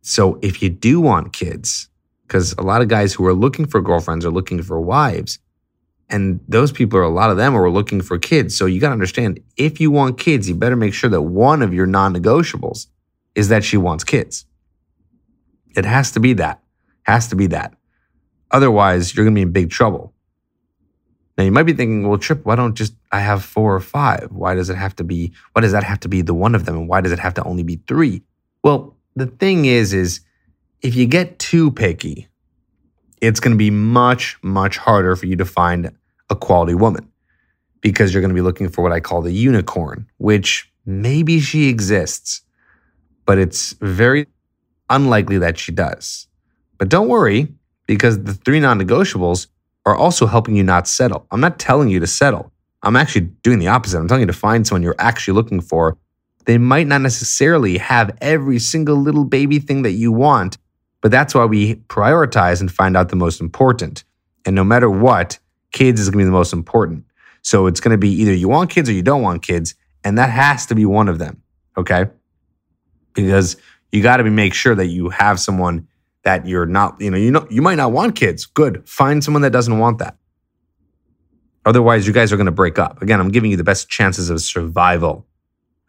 So 0.00 0.38
if 0.40 0.62
you 0.62 0.70
do 0.70 1.00
want 1.00 1.32
kids, 1.32 1.88
because 2.32 2.54
a 2.54 2.62
lot 2.62 2.80
of 2.80 2.88
guys 2.88 3.12
who 3.12 3.26
are 3.26 3.34
looking 3.34 3.66
for 3.66 3.82
girlfriends 3.82 4.24
are 4.24 4.30
looking 4.30 4.62
for 4.62 4.80
wives. 4.80 5.38
And 6.08 6.40
those 6.48 6.72
people 6.72 6.98
are 6.98 7.02
a 7.02 7.10
lot 7.10 7.30
of 7.30 7.36
them 7.36 7.54
are 7.54 7.68
looking 7.68 8.00
for 8.00 8.18
kids. 8.18 8.56
So 8.56 8.64
you 8.64 8.80
got 8.80 8.88
to 8.88 8.94
understand 8.94 9.38
if 9.58 9.80
you 9.80 9.90
want 9.90 10.18
kids, 10.18 10.48
you 10.48 10.54
better 10.54 10.74
make 10.74 10.94
sure 10.94 11.10
that 11.10 11.20
one 11.20 11.60
of 11.60 11.74
your 11.74 11.84
non 11.84 12.14
negotiables 12.14 12.86
is 13.34 13.48
that 13.48 13.64
she 13.64 13.76
wants 13.76 14.02
kids. 14.02 14.46
It 15.76 15.84
has 15.84 16.10
to 16.12 16.20
be 16.20 16.32
that. 16.34 16.62
Has 17.02 17.28
to 17.28 17.36
be 17.36 17.48
that. 17.48 17.74
Otherwise, 18.50 19.14
you're 19.14 19.26
going 19.26 19.34
to 19.34 19.38
be 19.38 19.42
in 19.42 19.52
big 19.52 19.68
trouble. 19.68 20.14
Now 21.36 21.44
you 21.44 21.52
might 21.52 21.64
be 21.64 21.74
thinking, 21.74 22.08
well, 22.08 22.18
Trip, 22.18 22.46
why 22.46 22.56
don't 22.56 22.74
just 22.74 22.94
I 23.10 23.20
have 23.20 23.44
four 23.44 23.74
or 23.74 23.80
five? 23.80 24.28
Why 24.30 24.54
does 24.54 24.70
it 24.70 24.76
have 24.76 24.96
to 24.96 25.04
be? 25.04 25.34
Why 25.52 25.60
does 25.60 25.72
that 25.72 25.84
have 25.84 26.00
to 26.00 26.08
be 26.08 26.22
the 26.22 26.34
one 26.34 26.54
of 26.54 26.64
them? 26.64 26.76
And 26.78 26.88
why 26.88 27.02
does 27.02 27.12
it 27.12 27.18
have 27.18 27.34
to 27.34 27.44
only 27.44 27.62
be 27.62 27.82
three? 27.86 28.22
Well, 28.64 28.96
the 29.16 29.26
thing 29.26 29.66
is, 29.66 29.92
is 29.92 30.20
if 30.82 30.96
you 30.96 31.06
get 31.06 31.38
too 31.38 31.70
picky, 31.70 32.28
it's 33.20 33.38
going 33.38 33.52
to 33.52 33.58
be 33.58 33.70
much, 33.70 34.36
much 34.42 34.76
harder 34.76 35.14
for 35.14 35.26
you 35.26 35.36
to 35.36 35.44
find 35.44 35.92
a 36.28 36.36
quality 36.36 36.74
woman 36.74 37.08
because 37.80 38.12
you're 38.12 38.20
going 38.20 38.30
to 38.30 38.34
be 38.34 38.40
looking 38.40 38.68
for 38.68 38.82
what 38.82 38.92
I 38.92 39.00
call 39.00 39.22
the 39.22 39.32
unicorn, 39.32 40.06
which 40.18 40.70
maybe 40.84 41.40
she 41.40 41.68
exists, 41.68 42.42
but 43.24 43.38
it's 43.38 43.74
very 43.80 44.26
unlikely 44.90 45.38
that 45.38 45.56
she 45.56 45.70
does. 45.70 46.26
But 46.78 46.88
don't 46.88 47.08
worry 47.08 47.48
because 47.86 48.22
the 48.24 48.34
three 48.34 48.58
non 48.58 48.80
negotiables 48.80 49.46
are 49.86 49.94
also 49.96 50.26
helping 50.26 50.56
you 50.56 50.64
not 50.64 50.88
settle. 50.88 51.26
I'm 51.30 51.40
not 51.40 51.58
telling 51.58 51.88
you 51.88 52.00
to 52.00 52.06
settle. 52.06 52.52
I'm 52.82 52.96
actually 52.96 53.28
doing 53.42 53.60
the 53.60 53.68
opposite. 53.68 53.98
I'm 53.98 54.08
telling 54.08 54.22
you 54.22 54.26
to 54.26 54.32
find 54.32 54.66
someone 54.66 54.82
you're 54.82 54.96
actually 54.98 55.34
looking 55.34 55.60
for. 55.60 55.96
They 56.44 56.58
might 56.58 56.88
not 56.88 57.00
necessarily 57.00 57.78
have 57.78 58.16
every 58.20 58.58
single 58.58 58.96
little 58.96 59.24
baby 59.24 59.60
thing 59.60 59.82
that 59.82 59.92
you 59.92 60.10
want, 60.10 60.58
but 61.02 61.10
that's 61.10 61.34
why 61.34 61.44
we 61.44 61.74
prioritize 61.74 62.60
and 62.60 62.72
find 62.72 62.96
out 62.96 63.10
the 63.10 63.16
most 63.16 63.40
important. 63.40 64.04
And 64.46 64.56
no 64.56 64.64
matter 64.64 64.88
what, 64.88 65.38
kids 65.72 66.00
is 66.00 66.08
going 66.08 66.20
to 66.20 66.24
be 66.24 66.26
the 66.26 66.30
most 66.30 66.54
important. 66.54 67.04
So 67.42 67.66
it's 67.66 67.80
going 67.80 67.92
to 67.92 67.98
be 67.98 68.10
either 68.10 68.32
you 68.32 68.48
want 68.48 68.70
kids 68.70 68.88
or 68.88 68.92
you 68.92 69.02
don't 69.02 69.20
want 69.20 69.42
kids, 69.42 69.74
and 70.04 70.16
that 70.16 70.30
has 70.30 70.64
to 70.66 70.74
be 70.74 70.86
one 70.86 71.08
of 71.08 71.18
them, 71.18 71.42
okay? 71.76 72.06
Because 73.12 73.56
you 73.90 74.02
got 74.02 74.16
to 74.16 74.24
be 74.24 74.30
make 74.30 74.54
sure 74.54 74.74
that 74.74 74.86
you 74.86 75.10
have 75.10 75.38
someone 75.38 75.88
that 76.22 76.46
you're 76.46 76.66
not, 76.66 77.00
you 77.00 77.10
know, 77.10 77.16
you 77.16 77.30
know, 77.30 77.46
you 77.50 77.62
might 77.62 77.74
not 77.74 77.92
want 77.92 78.14
kids. 78.14 78.46
Good. 78.46 78.88
Find 78.88 79.22
someone 79.24 79.42
that 79.42 79.50
doesn't 79.50 79.78
want 79.78 79.98
that. 79.98 80.16
Otherwise, 81.64 82.06
you 82.06 82.12
guys 82.12 82.32
are 82.32 82.36
going 82.36 82.46
to 82.46 82.52
break 82.52 82.78
up. 82.78 83.02
Again, 83.02 83.20
I'm 83.20 83.30
giving 83.30 83.50
you 83.50 83.56
the 83.56 83.64
best 83.64 83.88
chances 83.88 84.30
of 84.30 84.40
survival. 84.40 85.26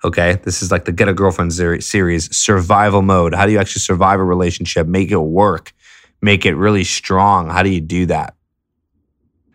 Okay. 0.04 0.40
This 0.44 0.62
is 0.62 0.72
like 0.72 0.86
the 0.86 0.92
Get 0.92 1.08
a 1.08 1.14
Girlfriend 1.14 1.54
series, 1.54 2.36
survival 2.36 3.02
mode. 3.02 3.34
How 3.34 3.46
do 3.46 3.52
you 3.52 3.60
actually 3.60 3.82
survive 3.82 4.20
a 4.20 4.24
relationship? 4.24 4.86
Make 4.88 5.12
it 5.12 5.18
work, 5.18 5.74
make 6.22 6.46
it 6.46 6.56
really 6.56 6.84
strong. 6.84 7.50
How 7.50 7.64
do 7.64 7.70
you 7.70 7.82
do 7.82 8.06
that? 8.08 8.36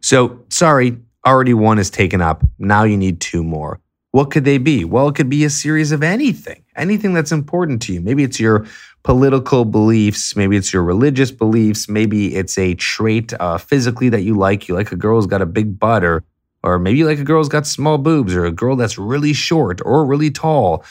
So, 0.01 0.45
sorry, 0.49 0.97
already 1.27 1.55
one 1.55 1.79
is 1.79 1.91
taken 1.91 2.23
up. 2.23 2.43
Now 2.59 2.85
you 2.85 2.97
need 2.97 3.21
two 3.21 3.45
more. 3.45 3.81
What 4.13 4.31
could 4.31 4.45
they 4.47 4.57
be? 4.57 4.87
Well, 4.87 5.09
it 5.09 5.17
could 5.17 5.29
be 5.29 5.45
a 5.45 5.51
series 5.51 5.93
of 5.93 6.03
anything, 6.03 6.65
anything 6.77 7.13
that's 7.13 7.31
important 7.31 7.83
to 7.83 7.93
you. 7.93 8.01
Maybe 8.01 8.23
it's 8.23 8.41
your 8.41 8.67
political 9.03 9.67
beliefs, 9.67 10.35
maybe 10.35 10.57
it's 10.57 10.73
your 10.73 10.83
religious 10.83 11.31
beliefs, 11.31 11.89
maybe 11.91 12.35
it's 12.35 12.57
a 12.57 12.75
trait 12.75 13.35
uh, 13.39 13.59
physically 13.59 14.09
that 14.09 14.23
you 14.23 14.35
like. 14.35 14.67
You 14.67 14.75
like 14.75 14.93
a 14.93 14.97
girl 14.97 15.17
who's 15.17 15.27
got 15.27 15.43
a 15.43 15.47
big 15.47 15.79
butt, 15.79 16.05
or 16.05 16.25
or 16.63 16.79
maybe 16.79 17.05
like 17.05 17.19
a 17.19 17.25
girl 17.25 17.41
who's 17.41 17.49
got 17.49 17.67
small 17.67 17.99
boobs, 17.99 18.35
or 18.35 18.45
a 18.45 18.53
girl 18.53 18.77
that's 18.77 18.99
really 18.99 19.33
short 19.33 19.81
or 19.85 20.05
really 20.05 20.31
tall. 20.31 20.85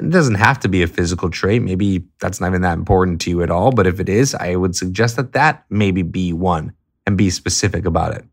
It 0.00 0.10
doesn't 0.10 0.34
have 0.34 0.58
to 0.60 0.68
be 0.68 0.82
a 0.82 0.86
physical 0.86 1.30
trait. 1.30 1.62
Maybe 1.62 2.04
that's 2.20 2.40
not 2.40 2.48
even 2.48 2.62
that 2.62 2.78
important 2.78 3.20
to 3.22 3.30
you 3.30 3.42
at 3.42 3.50
all. 3.50 3.70
But 3.70 3.86
if 3.86 4.00
it 4.00 4.08
is, 4.08 4.34
I 4.34 4.56
would 4.56 4.74
suggest 4.74 5.16
that 5.16 5.32
that 5.32 5.64
maybe 5.70 6.02
be 6.02 6.32
one 6.32 6.72
and 7.06 7.16
be 7.16 7.30
specific 7.30 7.84
about 7.84 8.14
it. 8.14 8.24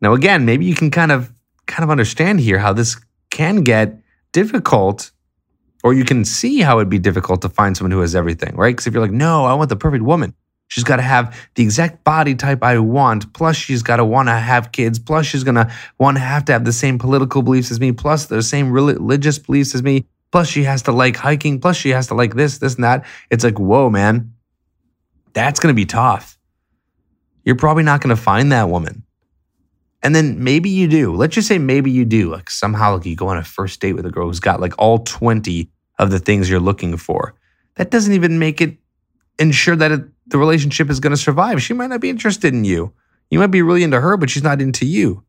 Now, 0.00 0.14
again, 0.14 0.44
maybe 0.44 0.64
you 0.64 0.74
can 0.74 0.90
kind 0.90 1.12
of 1.12 1.32
kind 1.66 1.84
of 1.84 1.90
understand 1.90 2.40
here 2.40 2.58
how 2.58 2.72
this 2.72 2.96
can 3.30 3.62
get 3.62 3.98
difficult 4.32 5.10
or 5.84 5.92
you 5.94 6.04
can 6.04 6.24
see 6.24 6.60
how 6.60 6.78
it'd 6.78 6.88
be 6.88 6.98
difficult 6.98 7.42
to 7.42 7.48
find 7.48 7.76
someone 7.76 7.90
who 7.90 8.00
has 8.00 8.14
everything, 8.14 8.54
right? 8.56 8.70
Because 8.70 8.86
if 8.86 8.94
you're 8.94 9.02
like, 9.02 9.10
no, 9.10 9.44
I 9.44 9.54
want 9.54 9.68
the 9.68 9.76
perfect 9.76 10.04
woman. 10.04 10.34
She's 10.72 10.84
got 10.84 10.96
to 10.96 11.02
have 11.02 11.38
the 11.54 11.62
exact 11.62 12.02
body 12.02 12.34
type 12.34 12.62
I 12.62 12.78
want. 12.78 13.30
Plus, 13.34 13.56
she's 13.56 13.82
got 13.82 13.96
to 13.96 14.06
want 14.06 14.28
to 14.28 14.32
have 14.32 14.72
kids. 14.72 14.98
Plus, 14.98 15.26
she's 15.26 15.44
going 15.44 15.56
to 15.56 15.70
want 15.98 16.16
to 16.16 16.22
have 16.22 16.46
to 16.46 16.52
have 16.52 16.64
the 16.64 16.72
same 16.72 16.98
political 16.98 17.42
beliefs 17.42 17.70
as 17.70 17.78
me. 17.78 17.92
Plus, 17.92 18.24
the 18.24 18.42
same 18.42 18.72
religious 18.72 19.38
beliefs 19.38 19.74
as 19.74 19.82
me. 19.82 20.06
Plus, 20.30 20.48
she 20.48 20.62
has 20.62 20.80
to 20.84 20.92
like 20.92 21.14
hiking. 21.14 21.60
Plus, 21.60 21.76
she 21.76 21.90
has 21.90 22.06
to 22.06 22.14
like 22.14 22.36
this, 22.36 22.56
this, 22.56 22.76
and 22.76 22.84
that. 22.84 23.04
It's 23.28 23.44
like, 23.44 23.58
whoa, 23.58 23.90
man, 23.90 24.32
that's 25.34 25.60
going 25.60 25.74
to 25.74 25.76
be 25.76 25.84
tough. 25.84 26.38
You're 27.44 27.56
probably 27.56 27.82
not 27.82 28.00
going 28.00 28.16
to 28.16 28.22
find 28.22 28.50
that 28.52 28.70
woman. 28.70 29.02
And 30.02 30.14
then 30.14 30.42
maybe 30.42 30.70
you 30.70 30.88
do. 30.88 31.14
Let's 31.14 31.34
just 31.34 31.48
say 31.48 31.58
maybe 31.58 31.90
you 31.90 32.06
do. 32.06 32.30
Like 32.30 32.48
somehow 32.48 32.96
like 32.96 33.04
you 33.04 33.14
go 33.14 33.28
on 33.28 33.36
a 33.36 33.44
first 33.44 33.78
date 33.78 33.92
with 33.92 34.06
a 34.06 34.10
girl 34.10 34.26
who's 34.26 34.40
got 34.40 34.58
like 34.58 34.72
all 34.78 35.00
20 35.00 35.68
of 35.98 36.10
the 36.10 36.18
things 36.18 36.48
you're 36.48 36.60
looking 36.60 36.96
for. 36.96 37.34
That 37.74 37.90
doesn't 37.90 38.14
even 38.14 38.38
make 38.38 38.62
it 38.62 38.78
ensure 39.38 39.76
that 39.76 39.92
it, 39.92 40.04
the 40.32 40.38
relationship 40.38 40.88
is 40.88 40.98
going 40.98 41.12
to 41.12 41.16
survive. 41.16 41.62
She 41.62 41.74
might 41.74 41.90
not 41.90 42.00
be 42.00 42.08
interested 42.08 42.54
in 42.54 42.64
you. 42.64 42.92
You 43.30 43.38
might 43.38 43.48
be 43.48 43.60
really 43.60 43.82
into 43.82 44.00
her, 44.00 44.16
but 44.16 44.30
she's 44.30 44.42
not 44.42 44.62
into 44.62 44.86
you. 44.86 45.22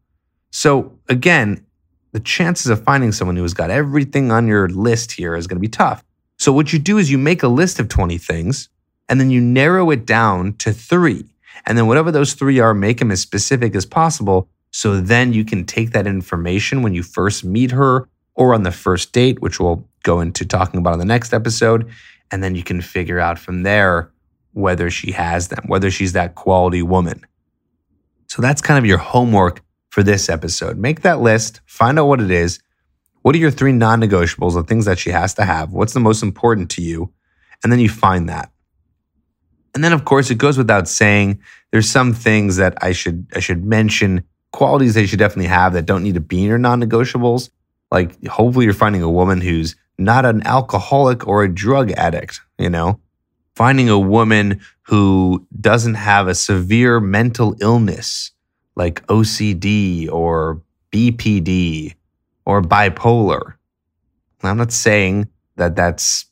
So 0.50 0.98
again, 1.10 1.66
the 2.14 2.22
chances 2.22 2.68
of 2.68 2.84
finding 2.84 3.12
someone 3.12 3.36
who 3.36 3.42
has 3.42 3.54
got 3.54 3.70
everything 3.70 4.32
on 4.32 4.48
your 4.48 4.70
list 4.70 5.12
here 5.12 5.36
is 5.36 5.46
going 5.46 5.58
to 5.58 5.62
be 5.62 5.68
tough. 5.68 6.06
So 6.38 6.54
what 6.54 6.72
you 6.72 6.80
do 6.80 6.98
is 6.98 7.12
you 7.12 7.18
make 7.18 7.44
a 7.44 7.50
list 7.50 7.80
of 7.80 7.90
20 7.90 8.18
things 8.18 8.70
and 9.10 9.20
then 9.20 9.30
you 9.30 9.42
narrow 9.42 9.92
it 9.92 10.06
down 10.06 10.54
to 10.54 10.72
3. 10.72 11.26
And 11.66 11.78
then 11.78 11.88
whatever 11.88 12.10
those 12.10 12.34
3 12.34 12.60
are, 12.60 12.74
make 12.74 13.00
them 13.00 13.12
as 13.12 13.20
specific 13.20 13.76
as 13.76 13.86
possible 13.86 14.48
so 14.72 15.02
then 15.02 15.34
you 15.34 15.44
can 15.44 15.66
take 15.66 15.92
that 15.92 16.08
information 16.08 16.82
when 16.82 16.94
you 16.94 17.04
first 17.04 17.44
meet 17.44 17.72
her 17.72 18.08
or 18.36 18.54
on 18.54 18.64
the 18.64 18.72
first 18.72 19.12
date, 19.12 19.42
which 19.42 19.60
we'll 19.60 19.86
go 20.04 20.22
into 20.22 20.46
talking 20.46 20.80
about 20.80 20.94
on 20.94 21.00
the 21.00 21.06
next 21.06 21.34
episode. 21.34 21.90
And 22.32 22.42
then 22.42 22.56
you 22.56 22.64
can 22.64 22.80
figure 22.80 23.20
out 23.20 23.38
from 23.38 23.64
there 23.64 24.13
whether 24.54 24.90
she 24.90 25.12
has 25.12 25.50
them, 25.50 25.66
whether 25.68 25.92
she's 25.92 26.14
that 26.14 26.36
quality 26.36 26.82
woman. 26.82 27.26
So 28.28 28.42
that's 28.42 28.62
kind 28.62 28.80
of 28.80 28.86
your 28.86 28.98
homework 28.98 29.62
for 29.90 30.02
this 30.02 30.30
episode. 30.30 30.78
Make 30.78 31.02
that 31.02 31.20
list, 31.20 31.62
find 31.66 32.00
out 32.00 32.08
what 32.08 32.22
it 32.22 32.32
is. 32.32 32.60
What 33.22 33.36
are 33.36 33.40
your 33.40 33.52
three 33.52 33.72
non 33.72 34.02
negotiables, 34.02 34.54
the 34.54 34.64
things 34.64 34.86
that 34.86 35.00
she 35.00 35.12
has 35.12 35.34
to 35.36 35.46
have? 35.46 35.72
What's 35.72 35.94
the 35.94 36.00
most 36.00 36.24
important 36.24 36.70
to 36.72 36.82
you? 36.82 37.14
And 37.64 37.72
then 37.72 37.80
you 37.80 37.90
find 37.90 38.28
that. 38.30 38.52
And 39.74 39.84
then, 39.84 39.94
of 39.94 40.06
course, 40.06 40.30
it 40.30 40.38
goes 40.38 40.58
without 40.58 40.88
saying, 40.88 41.40
there's 41.72 41.90
some 41.90 42.14
things 42.14 42.58
that 42.58 42.78
I 42.82 42.92
should 42.92 43.28
I 43.36 43.40
should 43.40 43.66
mention 43.66 44.24
qualities 44.52 44.94
they 44.94 45.08
should 45.08 45.20
definitely 45.20 45.48
have 45.48 45.74
that 45.74 45.86
don't 45.86 46.04
need 46.04 46.14
to 46.14 46.20
be 46.20 46.44
in 46.44 46.50
your 46.50 46.60
non-negotiables. 46.60 47.50
Like 47.92 48.24
hopefully 48.28 48.66
you're 48.66 48.74
finding 48.74 49.02
a 49.02 49.10
woman 49.10 49.42
who's 49.42 49.76
not 49.98 50.26
an 50.26 50.46
alcoholic 50.46 51.28
or 51.28 51.44
a 51.44 51.54
drug 51.54 51.92
addict, 51.92 52.42
you 52.58 52.70
know? 52.70 53.00
Finding 53.56 53.90
a 53.90 54.00
woman 54.00 54.62
who 54.84 55.46
doesn't 55.60 55.94
have 55.94 56.28
a 56.28 56.36
severe 56.36 57.00
mental 57.00 57.56
illness 57.62 58.32
like 58.76 59.06
OCD 59.08 60.12
or 60.12 60.62
BPD 60.92 61.96
or 62.46 62.62
bipolar. 62.62 63.54
I'm 64.42 64.58
not 64.58 64.72
saying 64.72 65.30
that 65.56 65.76
that's 65.76 66.26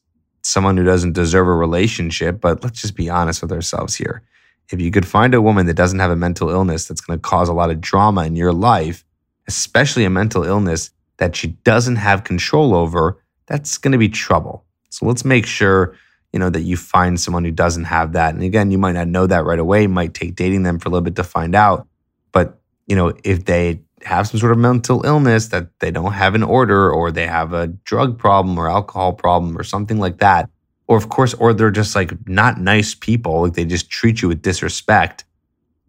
someone 0.43 0.75
who 0.75 0.83
doesn't 0.83 1.13
deserve 1.13 1.47
a 1.47 1.53
relationship, 1.53 2.41
but 2.41 2.63
let's 2.63 2.81
just 2.81 2.95
be 2.95 3.09
honest 3.09 3.41
with 3.41 3.51
ourselves 3.51 3.95
here 3.95 4.23
if 4.71 4.79
you 4.79 4.91
could 4.91 5.05
find 5.05 5.33
a 5.33 5.41
woman 5.41 5.65
that 5.65 5.73
doesn't 5.73 5.99
have 5.99 6.11
a 6.11 6.15
mental 6.15 6.49
illness 6.49 6.87
that's 6.87 7.01
going 7.01 7.17
to 7.17 7.21
cause 7.21 7.49
a 7.49 7.53
lot 7.53 7.69
of 7.69 7.81
drama 7.81 8.25
in 8.25 8.35
your 8.35 8.53
life, 8.53 9.03
especially 9.47 10.05
a 10.05 10.09
mental 10.09 10.43
illness 10.43 10.91
that 11.17 11.35
she 11.35 11.47
doesn't 11.63 11.97
have 11.97 12.23
control 12.23 12.73
over, 12.73 13.21
that's 13.47 13.77
going 13.77 13.91
to 13.91 13.97
be 13.97 14.09
trouble. 14.09 14.63
So 14.89 15.05
let's 15.05 15.25
make 15.25 15.45
sure, 15.45 15.95
you 16.33 16.39
know, 16.39 16.49
that 16.49 16.61
you 16.61 16.77
find 16.77 17.19
someone 17.19 17.43
who 17.43 17.51
doesn't 17.51 17.85
have 17.85 18.13
that. 18.13 18.33
And 18.33 18.43
again, 18.43 18.71
you 18.71 18.77
might 18.77 18.93
not 18.93 19.07
know 19.07 19.27
that 19.27 19.45
right 19.45 19.59
away, 19.59 19.87
might 19.87 20.13
take 20.13 20.35
dating 20.35 20.63
them 20.63 20.79
for 20.79 20.89
a 20.89 20.91
little 20.91 21.03
bit 21.03 21.15
to 21.17 21.23
find 21.23 21.55
out. 21.55 21.87
But, 22.31 22.59
you 22.87 22.95
know, 22.95 23.13
if 23.23 23.45
they 23.45 23.81
have 24.03 24.27
some 24.27 24.39
sort 24.39 24.51
of 24.51 24.57
mental 24.57 25.05
illness 25.05 25.47
that 25.49 25.67
they 25.79 25.91
don't 25.91 26.13
have 26.13 26.35
in 26.35 26.43
order, 26.43 26.91
or 26.91 27.11
they 27.11 27.27
have 27.27 27.53
a 27.53 27.67
drug 27.67 28.17
problem 28.17 28.57
or 28.57 28.69
alcohol 28.69 29.13
problem 29.13 29.57
or 29.57 29.63
something 29.63 29.99
like 29.99 30.17
that. 30.19 30.49
Or, 30.87 30.97
of 30.97 31.09
course, 31.09 31.33
or 31.35 31.53
they're 31.53 31.71
just 31.71 31.95
like 31.95 32.11
not 32.27 32.59
nice 32.59 32.95
people, 32.95 33.43
like 33.43 33.53
they 33.53 33.65
just 33.65 33.89
treat 33.89 34.21
you 34.21 34.27
with 34.27 34.41
disrespect. 34.41 35.23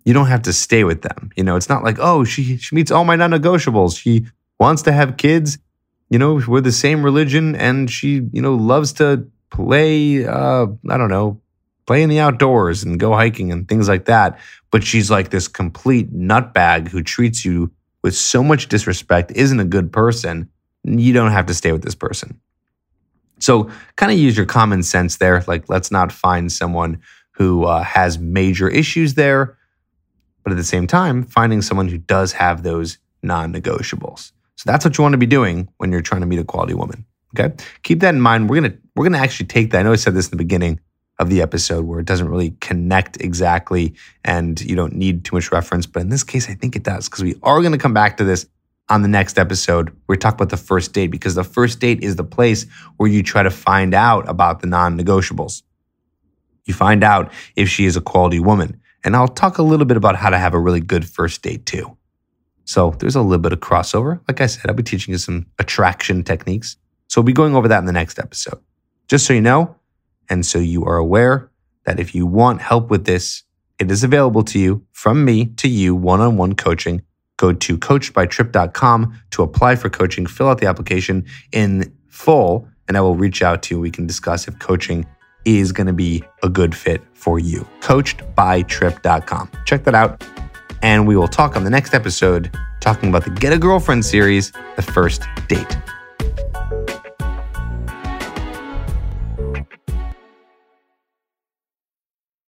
You 0.05 0.15
don't 0.15 0.27
have 0.27 0.43
to 0.43 0.53
stay 0.53 0.85
with 0.85 1.03
them. 1.03 1.31
You 1.37 1.45
know, 1.45 1.57
it's 1.57 1.69
not 1.69 1.83
like, 1.83 1.97
oh, 1.99 2.25
she, 2.25 2.57
she 2.57 2.75
meets 2.75 2.91
all 2.91 3.05
my 3.05 3.17
non 3.17 3.31
negotiables. 3.31 3.99
She 3.99 4.27
wants 4.59 4.83
to 4.83 4.93
have 4.93 5.17
kids. 5.17 5.59
You 6.11 6.19
know, 6.19 6.41
we're 6.47 6.61
the 6.61 6.73
same 6.73 7.03
religion 7.03 7.57
and 7.57 7.91
she, 7.91 8.29
you 8.33 8.43
know, 8.43 8.55
loves 8.55 8.93
to 8.95 9.27
play, 9.53 10.25
uh, 10.25 10.67
I 10.89 10.97
don't 10.97 11.11
know, 11.11 11.41
play 11.87 12.03
in 12.03 12.09
the 12.09 12.21
outdoors 12.21 12.83
and 12.83 12.99
go 12.99 13.13
hiking 13.13 13.53
and 13.53 13.69
things 13.69 13.89
like 13.89 14.07
that. 14.07 14.39
But 14.71 14.83
she's 14.83 15.11
like 15.11 15.31
this 15.31 15.47
complete 15.47 16.13
nutbag 16.13 16.89
who 16.89 17.03
treats 17.03 17.45
you 17.45 17.71
with 18.03 18.17
so 18.17 18.43
much 18.43 18.69
disrespect, 18.69 19.31
isn't 19.33 19.61
a 19.61 19.65
good 19.65 19.93
person. 19.93 20.49
You 20.83 21.13
don't 21.13 21.31
have 21.31 21.47
to 21.47 21.55
stay 21.55 21.71
with 21.71 21.83
this 21.83 21.95
person. 21.95 22.41
So, 23.39 23.71
kind 23.97 24.11
of 24.13 24.19
use 24.19 24.37
your 24.37 24.47
common 24.47 24.83
sense 24.83 25.17
there. 25.17 25.45
Like, 25.47 25.69
let's 25.69 25.91
not 25.91 26.13
find 26.13 26.51
someone 26.51 27.01
who 27.33 27.65
uh, 27.65 27.83
has 27.83 28.19
major 28.19 28.69
issues 28.69 29.15
there, 29.15 29.57
but 30.45 30.53
at 30.53 30.57
the 30.57 30.65
same 30.65 30.87
time, 30.87 31.25
finding 31.25 31.61
someone 31.61 31.89
who 31.89 31.99
does 31.99 32.33
have 32.33 32.63
those 32.63 32.99
non 33.23 33.53
negotiables. 33.53 34.33
So, 34.57 34.65
that's 34.67 34.85
what 34.85 34.97
you 34.97 35.03
want 35.03 35.15
to 35.15 35.19
be 35.19 35.27
doing 35.27 35.69
when 35.79 35.91
you're 35.91 36.03
trying 36.03 36.21
to 36.21 36.27
meet 36.27 36.39
a 36.39 36.45
quality 36.45 36.75
woman. 36.75 37.05
Okay. 37.39 37.55
Keep 37.83 38.01
that 38.01 38.15
in 38.15 38.21
mind. 38.21 38.51
We're 38.51 38.61
going 38.61 38.73
to, 38.73 38.79
we're 38.95 39.05
going 39.05 39.15
to 39.15 39.19
actually 39.19 39.47
take 39.47 39.71
that. 39.71 39.81
I 39.81 39.83
know 39.83 39.93
I 39.93 39.97
said 39.97 40.15
this 40.15 40.27
in 40.27 40.31
the 40.31 40.37
beginning 40.37 40.81
of 41.19 41.31
the 41.31 41.41
episode 41.41 41.85
where 41.85 42.01
it 42.01 42.07
doesn't 42.07 42.29
really 42.29 42.51
connect 42.61 43.21
exactly 43.21 43.95
and 44.25 44.61
you 44.61 44.75
don't 44.75 44.95
need 44.95 45.25
too 45.25 45.37
much 45.37 45.53
reference. 45.53 45.87
But 45.87 46.03
in 46.03 46.09
this 46.09 46.25
case, 46.25 46.49
I 46.49 46.55
think 46.55 46.77
it 46.77 46.83
does 46.83 47.09
because 47.09 47.23
we 47.23 47.37
are 47.43 47.61
going 47.61 47.73
to 47.73 47.79
come 47.79 47.95
back 47.95 48.17
to 48.19 48.25
this 48.25 48.47
on 48.89 49.03
the 49.03 49.09
next 49.09 49.39
episode. 49.39 49.97
We 50.09 50.17
talk 50.17 50.35
about 50.35 50.51
the 50.51 50.57
first 50.57 50.93
date 50.93 51.09
because 51.09 51.35
the 51.35 51.45
first 51.45 51.81
date 51.81 52.03
is 52.03 52.17
the 52.17 52.25
place 52.25 52.67
where 52.97 53.09
you 53.09 53.23
try 53.23 53.43
to 53.43 53.51
find 53.51 53.95
out 53.95 54.29
about 54.29 54.61
the 54.61 54.67
non 54.67 54.99
negotiables. 54.99 55.63
You 56.65 56.75
find 56.75 57.03
out 57.03 57.33
if 57.57 57.69
she 57.69 57.87
is 57.87 57.97
a 57.97 58.01
quality 58.01 58.41
woman. 58.41 58.81
And 59.05 59.17
I'll 59.17 59.29
talk 59.29 59.59
a 59.59 59.63
little 59.63 59.87
bit 59.87 59.97
about 59.97 60.17
how 60.17 60.31
to 60.31 60.39
have 60.39 60.55
a 60.55 60.61
really 60.61 60.81
good 60.81 61.09
first 61.09 61.43
date 61.43 61.67
too. 61.67 61.97
So 62.65 62.95
there's 62.99 63.17
a 63.17 63.23
little 63.23 63.43
bit 63.43 63.53
of 63.53 63.61
crossover. 63.61 64.21
Like 64.29 64.41
I 64.41 64.47
said, 64.47 64.67
I'll 64.69 64.75
be 64.75 64.83
teaching 64.83 65.13
you 65.13 65.19
some 65.19 65.47
attraction 65.59 66.23
techniques. 66.23 66.77
So 67.13 67.21
we'll 67.21 67.27
be 67.27 67.35
going 67.35 67.55
over 67.55 67.69
that 67.69 67.79
in 67.79 67.85
the 67.85 67.93
next 67.93 68.19
episode. 68.19 68.59
Just 69.07 69.27
so 69.27 69.35
you 69.35 69.43
know, 69.43 69.77
and 70.31 70.47
so 70.47 70.59
you 70.59 70.87
are 70.87 70.97
aware 70.97 71.51
that 71.85 72.01
if 72.01 72.15
you 72.15 72.25
want 72.25 72.63
help 72.63 72.89
with 72.89 73.05
this, 73.05 73.43
it 73.79 73.91
is 73.91 74.03
available 74.03 74.43
to 74.45 74.59
you 74.59 74.87
from 74.93 75.23
me 75.23 75.45
to 75.57 75.69
you 75.69 75.95
one 75.95 76.23
on 76.23 76.39
one 76.39 76.55
coaching. 76.55 77.03
Go 77.37 77.53
to 77.53 77.77
coachedbytrip.com 77.77 79.21
to 79.33 79.43
apply 79.43 79.77
for 79.77 79.91
coaching, 79.91 80.25
fill 80.25 80.49
out 80.49 80.57
the 80.57 80.67
application 80.67 81.27
in 81.53 81.95
full, 82.09 82.67
and 82.89 82.97
I 82.97 83.03
will 83.03 83.17
reach 83.17 83.43
out 83.43 83.63
to 83.65 83.75
you. 83.75 83.81
We 83.83 83.91
can 83.91 84.07
discuss 84.07 84.49
if 84.49 84.59
coaching 84.59 85.05
is 85.45 85.71
going 85.71 85.89
to 85.89 85.93
be 85.93 86.25
a 86.43 86.49
good 86.49 86.75
fit 86.75 87.03
for 87.13 87.39
you. 87.39 87.69
Coachedbytrip.com. 87.81 89.51
Check 89.67 89.85
that 89.85 89.95
out. 89.95 90.25
And 90.81 91.07
we 91.07 91.15
will 91.15 91.29
talk 91.29 91.57
on 91.57 91.65
the 91.65 91.71
next 91.71 91.93
episode 91.93 92.57
talking 92.81 93.11
about 93.11 93.25
the 93.25 93.31
Get 93.33 93.53
a 93.53 93.59
Girlfriend 93.59 94.03
series, 94.03 94.51
The 94.77 94.83
First 94.83 95.25
Date. 95.47 95.77